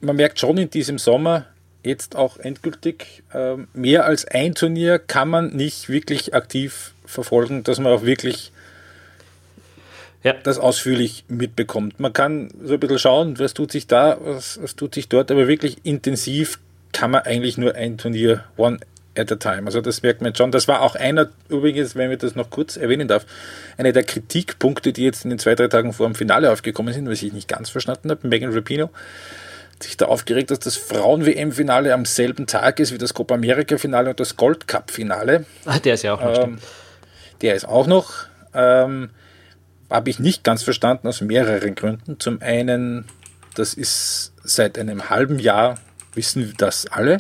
man 0.02 0.16
merkt 0.16 0.40
schon 0.40 0.58
in 0.58 0.70
diesem 0.70 0.98
Sommer, 0.98 1.46
jetzt 1.84 2.16
auch 2.16 2.38
endgültig. 2.38 3.24
Ähm, 3.34 3.68
mehr 3.74 4.06
als 4.06 4.26
ein 4.26 4.56
Turnier 4.56 5.00
kann 5.00 5.30
man 5.30 5.56
nicht 5.56 5.90
wirklich 5.90 6.34
aktiv 6.34 6.94
verfolgen, 7.06 7.64
dass 7.64 7.80
man 7.80 7.92
auch 7.92 8.04
wirklich 8.04 8.52
ja. 10.24 10.34
das 10.34 10.58
ausführlich 10.58 11.26
mitbekommt. 11.28 12.00
Man 12.00 12.14
kann 12.14 12.50
so 12.64 12.74
ein 12.74 12.80
bisschen 12.80 13.00
schauen, 13.00 13.40
was 13.40 13.54
tut 13.54 13.72
sich 13.72 13.88
da, 13.88 14.18
was, 14.22 14.62
was 14.62 14.76
tut 14.76 14.96
sich 14.96 15.10
dort, 15.10 15.30
aber 15.32 15.48
wirklich 15.48 15.78
intensiv 15.84 16.60
kann 16.94 17.12
man 17.12 17.24
eigentlich 17.24 17.58
nur 17.58 17.76
ein 17.76 17.98
Turnier 17.98 18.46
one 18.56 18.80
at 19.18 19.32
a 19.32 19.36
time. 19.36 19.64
Also 19.66 19.82
das 19.82 20.02
merkt 20.02 20.22
man 20.22 20.36
schon. 20.36 20.52
Das 20.52 20.68
war 20.68 20.82
auch 20.82 20.96
einer, 20.96 21.30
übrigens, 21.50 21.96
wenn 21.96 22.10
wir 22.10 22.18
das 22.18 22.36
noch 22.36 22.50
kurz 22.50 22.78
erwähnen 22.78 23.08
darf, 23.08 23.26
einer 23.78 23.92
der 23.92 24.04
Kritikpunkte, 24.04 24.94
die 24.94 25.04
jetzt 25.04 25.24
in 25.24 25.30
den 25.30 25.40
zwei, 25.40 25.56
drei 25.56 25.68
Tagen 25.68 25.94
vor 25.94 26.08
dem 26.08 26.16
Finale 26.16 26.52
aufgekommen 26.52 26.94
sind, 26.94 27.10
was 27.10 27.22
ich 27.22 27.34
nicht 27.34 27.48
ganz 27.48 27.70
verstanden 27.70 28.10
habe, 28.10 28.28
Megan 28.28 28.54
Rapino 28.54 28.90
sich 29.84 29.98
da 29.98 30.06
aufgeregt, 30.06 30.52
dass 30.52 30.60
das 30.60 30.78
Frauen-WM-Finale 30.78 31.94
am 31.94 32.06
selben 32.06 32.48
Tag 32.48 32.80
ist 32.80 32.94
wie 32.94 32.98
das 32.98 33.14
Copa 33.14 33.36
America-Finale 33.36 34.12
und 34.12 34.20
das 34.20 34.38
Gold 34.38 34.68
Cup-Finale. 34.68 35.46
Ah, 35.66 35.80
der 35.80 35.96
ist 35.96 36.04
ja 36.04 36.14
auch 36.14 36.22
noch. 36.22 36.44
Ähm, 36.44 36.60
der 37.42 37.56
ist 37.56 37.66
auch 37.66 37.88
noch. 37.88 38.14
Ähm, 38.54 39.10
Habe 39.90 40.10
ich 40.10 40.20
nicht 40.20 40.44
ganz 40.44 40.64
verstanden 40.64 41.08
aus 41.08 41.22
mehreren 41.22 41.76
Gründen. 41.76 42.20
Zum 42.20 42.42
einen, 42.42 43.06
das 43.56 43.74
ist 43.74 44.34
seit 44.44 44.80
einem 44.80 45.10
halben 45.10 45.40
Jahr, 45.40 45.78
wissen 46.14 46.54
das 46.58 46.88
alle. 46.88 47.18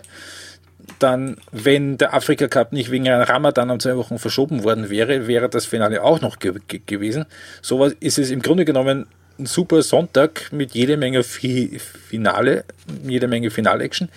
Dann, 1.00 1.38
wenn 1.52 1.98
der 1.98 2.13
Afrika 2.13 2.48
Cup 2.48 2.74
nicht 2.74 2.91
wegen 2.91 3.08
einem 3.08 3.24
Ramadan 3.24 3.69
um 3.69 3.80
zwei 3.80 3.96
Wochen 3.96 4.19
verschoben 4.19 4.63
worden 4.63 4.89
wäre, 4.89 5.28
wäre 5.28 5.50
das 5.50 5.65
Finale 5.65 6.04
auch 6.04 6.22
noch 6.22 6.39
ge 6.39 6.54
gewesen. 6.86 7.26
So 7.62 7.86
ist 7.86 8.19
es 8.19 8.32
im 8.32 8.41
Grunde 8.41 8.65
genommen 8.65 9.08
ein 9.39 9.46
super 9.46 9.82
Sonntag 9.82 10.52
mit 10.52 10.74
jede 10.74 10.98
Menge 10.98 11.24
Finale, 11.24 12.65
jede 13.04 13.28
Menge 13.28 13.50
Finalaction. 13.50 14.10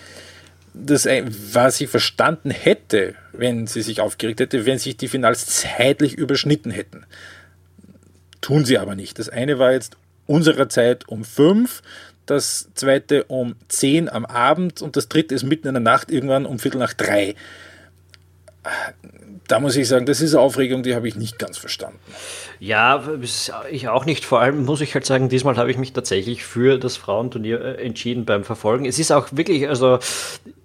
Das, 0.73 1.05
was 1.05 1.81
ich 1.81 1.89
verstanden 1.89 2.51
hätte, 2.51 3.15
wenn 3.33 3.65
sie 3.65 3.81
sich 3.81 3.99
aufgeregt 3.99 4.39
hätte, 4.41 4.65
wenn 4.65 4.77
sich 4.77 4.97
die 4.97 5.07
Finals 5.07 5.47
zeitlich 5.47 6.13
überschnitten 6.13 6.71
hätten. 6.71 7.05
Tun 8.41 8.63
sie 8.63 8.77
aber 8.77 8.95
nicht. 8.95 9.17
Das 9.17 9.29
eine 9.29 9.57
war 9.57 9.71
jetzt 9.71 9.97
unserer 10.27 10.69
Zeit 10.69 11.07
um 11.07 11.23
fünf, 11.23 11.81
das 12.27 12.69
zweite 12.75 13.23
um 13.25 13.55
zehn 13.67 14.09
am 14.09 14.25
Abend 14.25 14.81
und 14.81 14.95
das 14.95 15.09
dritte 15.09 15.33
ist 15.33 15.43
mitten 15.43 15.67
in 15.67 15.73
der 15.73 15.81
Nacht 15.83 16.11
irgendwann 16.11 16.45
um 16.45 16.59
Viertel 16.59 16.77
nach 16.77 16.93
drei. 16.93 17.35
da 19.47 19.59
muss 19.59 19.75
ich 19.75 19.87
sagen, 19.87 20.05
das 20.05 20.21
ist 20.21 20.33
eine 20.33 20.41
Aufregung, 20.41 20.83
die 20.83 20.93
habe 20.93 21.07
ich 21.07 21.15
nicht 21.15 21.39
ganz 21.39 21.57
verstanden. 21.57 21.99
Ja, 22.59 23.03
ich 23.71 23.87
auch 23.87 24.05
nicht. 24.05 24.25
Vor 24.25 24.41
allem 24.41 24.65
muss 24.65 24.81
ich 24.81 24.93
halt 24.93 25.05
sagen, 25.05 25.29
diesmal 25.29 25.57
habe 25.57 25.71
ich 25.71 25.77
mich 25.77 25.93
tatsächlich 25.93 26.43
für 26.43 26.77
das 26.77 26.97
Frauenturnier 26.97 27.61
äh, 27.61 27.85
entschieden 27.85 28.25
beim 28.25 28.43
Verfolgen. 28.43 28.85
Es 28.85 28.99
ist 28.99 29.11
auch 29.11 29.27
wirklich, 29.31 29.69
also 29.69 29.99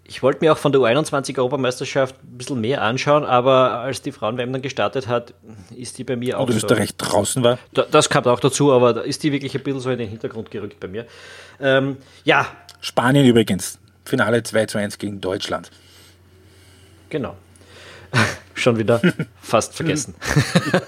ich 0.05 0.23
wollte 0.23 0.45
mir 0.45 0.53
auch 0.53 0.59
von 0.59 0.73
der 0.73 0.81
U21-Europameisterschaft 0.81 2.17
ein 2.23 2.39
bisschen 2.39 2.61
mehr 2.61 2.83
anschauen, 2.83 3.25
aber 3.25 3.79
als 3.81 4.03
die 4.03 4.13
Frauen-WM 4.13 4.53
dann 4.53 4.63
gestartet 4.63 5.09
hat, 5.09 5.33
ist 5.75 5.97
die 5.99 6.05
bei 6.05 6.17
mir 6.17 6.39
auch. 6.39 6.49
Und 6.49 6.55
Österreich 6.55 6.91
so, 6.91 6.97
draußen 6.99 7.43
war? 7.43 7.59
das 7.73 8.11
kam 8.11 8.25
auch 8.25 8.41
dazu, 8.41 8.73
aber 8.73 8.93
da 8.93 9.01
ist 9.01 9.23
die 9.23 9.33
wirklich 9.33 9.55
ein 9.55 9.63
bisschen 9.63 9.81
so 9.81 9.91
in 9.91 9.99
den 9.99 10.09
Hintergrund 10.09 10.51
gerückt 10.51 10.81
bei 10.81 10.89
mir. 10.89 11.07
Ähm, 11.63 11.97
ja. 12.25 12.47
Spanien 12.81 13.25
übrigens. 13.25 13.79
Finale 14.05 14.43
2 14.43 14.67
zu 14.67 14.79
1 14.79 14.99
gegen 14.99 15.21
Deutschland. 15.21 15.71
Genau. 17.09 17.37
Schon 18.55 18.79
wieder 18.79 19.01
fast 19.41 19.75
vergessen. 19.75 20.15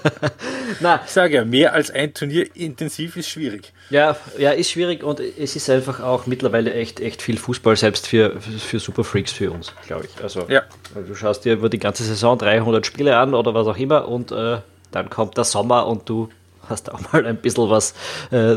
Na, 0.79 1.01
ich 1.03 1.11
sage 1.11 1.35
ja, 1.35 1.45
mehr 1.45 1.73
als 1.73 1.89
ein 1.89 2.13
Turnier 2.13 2.55
intensiv 2.55 3.17
ist 3.17 3.29
schwierig. 3.29 3.73
Ja, 3.89 4.15
ja, 4.37 4.51
ist 4.51 4.69
schwierig 4.69 5.03
und 5.03 5.19
es 5.19 5.55
ist 5.55 5.69
einfach 5.69 5.99
auch 5.99 6.27
mittlerweile 6.27 6.73
echt, 6.73 6.99
echt 6.99 7.21
viel 7.21 7.37
Fußball, 7.37 7.75
selbst 7.75 8.07
für, 8.07 8.39
für 8.39 8.79
Superfreaks 8.79 9.31
für 9.31 9.51
uns, 9.51 9.73
glaube 9.87 10.05
ich. 10.05 10.23
Also, 10.23 10.45
ja. 10.47 10.61
du 10.93 11.15
schaust 11.15 11.45
dir 11.45 11.53
über 11.53 11.69
die 11.69 11.79
ganze 11.79 12.03
Saison 12.03 12.37
300 12.37 12.85
Spiele 12.85 13.17
an 13.17 13.33
oder 13.33 13.53
was 13.53 13.67
auch 13.67 13.77
immer 13.77 14.07
und 14.07 14.31
äh, 14.31 14.59
dann 14.91 15.09
kommt 15.09 15.37
der 15.37 15.43
Sommer 15.43 15.87
und 15.87 16.07
du 16.07 16.29
hast 16.69 16.91
auch 16.91 17.11
mal 17.11 17.25
ein 17.25 17.37
bisschen 17.37 17.69
was 17.69 17.93
äh, 18.31 18.55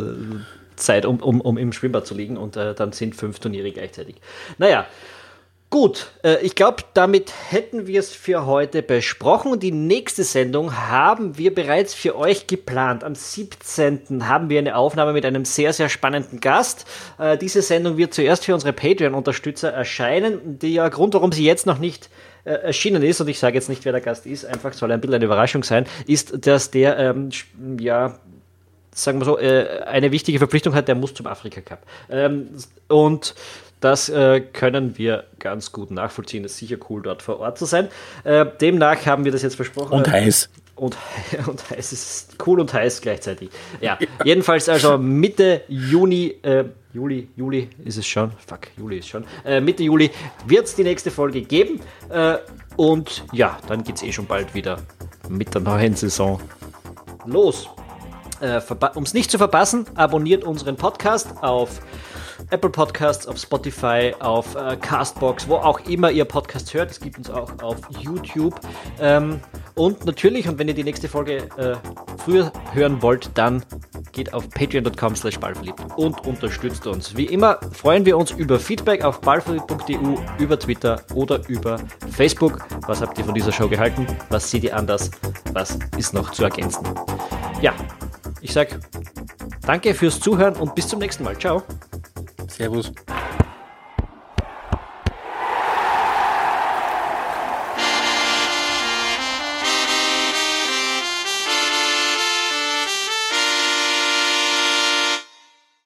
Zeit, 0.79 1.05
um, 1.05 1.21
um, 1.21 1.41
um 1.41 1.59
im 1.59 1.73
Schwimmbad 1.73 2.07
zu 2.07 2.15
liegen 2.15 2.37
und 2.37 2.57
äh, 2.57 2.75
dann 2.75 2.93
sind 2.93 3.15
fünf 3.15 3.39
Turniere 3.39 3.71
gleichzeitig. 3.71 4.17
Naja, 4.59 4.87
Gut, 5.71 6.13
äh, 6.25 6.39
ich 6.41 6.55
glaube, 6.55 6.83
damit 6.95 7.31
hätten 7.51 7.87
wir 7.87 8.01
es 8.01 8.15
für 8.15 8.47
heute 8.47 8.83
besprochen. 8.83 9.61
Die 9.61 9.71
nächste 9.71 10.25
Sendung 10.25 10.75
haben 10.75 11.37
wir 11.37 11.55
bereits 11.55 11.93
für 11.93 12.17
euch 12.17 12.47
geplant. 12.47 13.05
Am 13.05 13.15
17. 13.15 14.27
haben 14.27 14.49
wir 14.49 14.61
eine 14.61 14.77
Aufnahme 14.77 15.13
mit 15.13 15.27
einem 15.27 15.45
sehr, 15.45 15.75
sehr 15.75 15.91
spannenden 15.91 16.41
Gast. 16.41 16.87
Äh, 17.19 17.37
diese 17.37 17.61
Sendung 17.61 17.99
wird 17.99 18.15
zuerst 18.15 18.47
für 18.47 18.55
unsere 18.55 18.73
Patreon-Unterstützer 18.73 19.71
erscheinen. 19.71 20.59
Der 20.59 20.89
Grund, 20.89 21.13
warum 21.13 21.33
sie 21.33 21.45
jetzt 21.45 21.67
noch 21.67 21.79
nicht 21.79 22.09
äh, 22.45 22.53
erschienen 22.53 23.03
ist, 23.03 23.21
und 23.21 23.29
ich 23.29 23.39
sage 23.39 23.57
jetzt 23.57 23.69
nicht, 23.69 23.85
wer 23.85 23.93
der 23.93 24.01
Gast 24.01 24.25
ist, 24.25 24.47
einfach 24.47 24.73
soll 24.73 24.91
ein 24.91 25.03
bisschen 25.03 25.17
eine 25.17 25.27
Überraschung 25.27 25.65
sein, 25.65 25.85
ist, 26.07 26.47
dass 26.47 26.71
der, 26.71 26.99
ähm, 26.99 27.29
ja, 27.79 28.19
sagen 29.03 29.21
wir 29.21 29.25
so, 29.25 29.37
eine 29.37 30.13
wichtige 30.13 30.39
Verpflichtung 30.39 30.75
hat, 30.75 30.89
der 30.89 30.95
muss 30.95 31.15
zum 31.15 31.27
Afrika 31.27 31.61
Cup. 31.61 31.81
Ähm, 32.11 32.49
und 32.89 33.35
das 33.81 34.09
äh, 34.09 34.41
können 34.41 34.99
wir 34.99 35.25
ganz 35.39 35.73
gut 35.73 35.91
nachvollziehen. 35.91 36.45
Es 36.45 36.53
ist 36.53 36.59
sicher 36.59 36.77
cool, 36.91 37.03
dort 37.03 37.23
vor 37.23 37.39
Ort 37.41 37.59
zu 37.59 37.65
sein. 37.65 37.89
Äh, 38.25 38.47
demnach 38.61 39.07
haben 39.07 39.25
wir 39.25 39.33
das 39.33 39.43
jetzt 39.43 39.55
versprochen. 39.55 39.93
Und 39.93 40.11
heiß. 40.11 40.51
Und, 40.75 40.97
und 41.47 41.71
heiß. 41.71 41.93
Es 41.93 41.93
ist 41.93 42.37
cool 42.47 42.61
und 42.61 42.73
heiß 42.73 43.01
gleichzeitig. 43.01 43.51
Ja, 43.81 43.99
ja. 44.01 44.07
jedenfalls 44.25 44.69
also 44.69 44.99
Mitte 44.99 45.63
Juni, 45.69 46.35
äh, 46.43 46.65
Juli, 46.93 47.29
Juli 47.37 47.69
ist 47.85 47.99
es 47.99 48.07
schon. 48.07 48.33
Fuck, 48.47 48.69
Juli 48.77 48.99
ist 48.99 49.09
schon. 49.09 49.25
Äh, 49.45 49.61
Mitte 49.61 49.85
Juli 49.85 50.11
wird 50.47 50.67
es 50.67 50.75
die 50.75 50.85
nächste 50.85 51.11
Folge 51.11 51.43
geben. 51.43 51.81
Äh, 52.09 52.39
und 52.77 53.25
ja, 53.33 53.59
dann 53.69 53.85
geht 53.85 53.97
es 53.97 54.03
eh 54.03 54.13
schon 54.13 54.27
bald 54.27 54.55
wieder 54.55 54.79
mit 55.29 55.55
der 55.55 55.61
neuen 55.61 55.95
Saison 55.95 56.41
los. 57.27 57.69
Äh, 58.41 58.61
um 58.95 59.03
es 59.03 59.15
nicht 59.15 59.31
zu 59.31 59.39
verpassen, 59.39 59.87
abonniert 59.95 60.45
unseren 60.45 60.77
Podcast 60.77 61.43
auf 61.43 61.81
Apple 62.51 62.71
Podcasts, 62.71 63.27
auf 63.27 63.37
Spotify, 63.37 64.15
auf 64.21 64.55
äh, 64.55 64.77
Castbox, 64.77 65.49
wo 65.49 65.57
auch 65.57 65.81
immer 65.81 66.11
ihr 66.11 66.25
Podcast 66.25 66.73
hört. 66.73 66.91
Es 66.91 67.01
gibt 67.01 67.19
uns 67.19 67.31
auch 67.31 67.53
auf 67.63 67.77
YouTube. 68.01 68.59
Ähm, 69.01 69.41
und 69.75 70.07
natürlich, 70.07 70.49
und 70.49 70.59
wenn 70.59 70.69
ihr 70.69 70.75
die 70.75 70.85
nächste 70.85 71.09
Folge 71.09 71.49
äh, 71.57 71.77
früher 72.25 72.53
hören 72.73 73.03
wollt, 73.03 73.31
dann 73.35 73.65
geht 74.13 74.33
auf 74.33 74.49
patreon.com 74.51 75.15
slash 75.15 75.39
ballverliebt 75.39 75.81
und 75.97 76.27
unterstützt 76.27 76.87
uns. 76.87 77.17
Wie 77.17 77.27
immer 77.27 77.61
freuen 77.73 78.07
wir 78.07 78.17
uns 78.17 78.31
über 78.31 78.59
Feedback 78.59 79.05
auf 79.05 79.21
ballverliebt.eu, 79.21 80.17
über 80.39 80.59
Twitter 80.59 81.03
oder 81.15 81.47
über 81.49 81.79
Facebook. 82.11 82.67
Was 82.87 83.01
habt 83.01 83.19
ihr 83.19 83.25
von 83.25 83.35
dieser 83.35 83.53
Show 83.53 83.69
gehalten? 83.69 84.07
Was 84.31 84.51
seht 84.51 84.65
ihr 84.65 84.77
anders? 84.77 85.11
Was 85.53 85.79
ist 85.97 86.15
noch 86.15 86.31
zu 86.31 86.45
ergänzen? 86.45 86.87
Ja, 87.61 87.75
ich 88.49 88.55
sag 88.55 88.81
danke 89.67 89.93
fürs 89.95 90.19
Zuhören 90.19 90.57
und 90.57 90.75
bis 90.75 90.89
zum 90.89 90.99
nächsten 90.99 91.23
Mal. 91.23 91.39
Ciao. 91.39 91.63
Servus. 92.49 92.93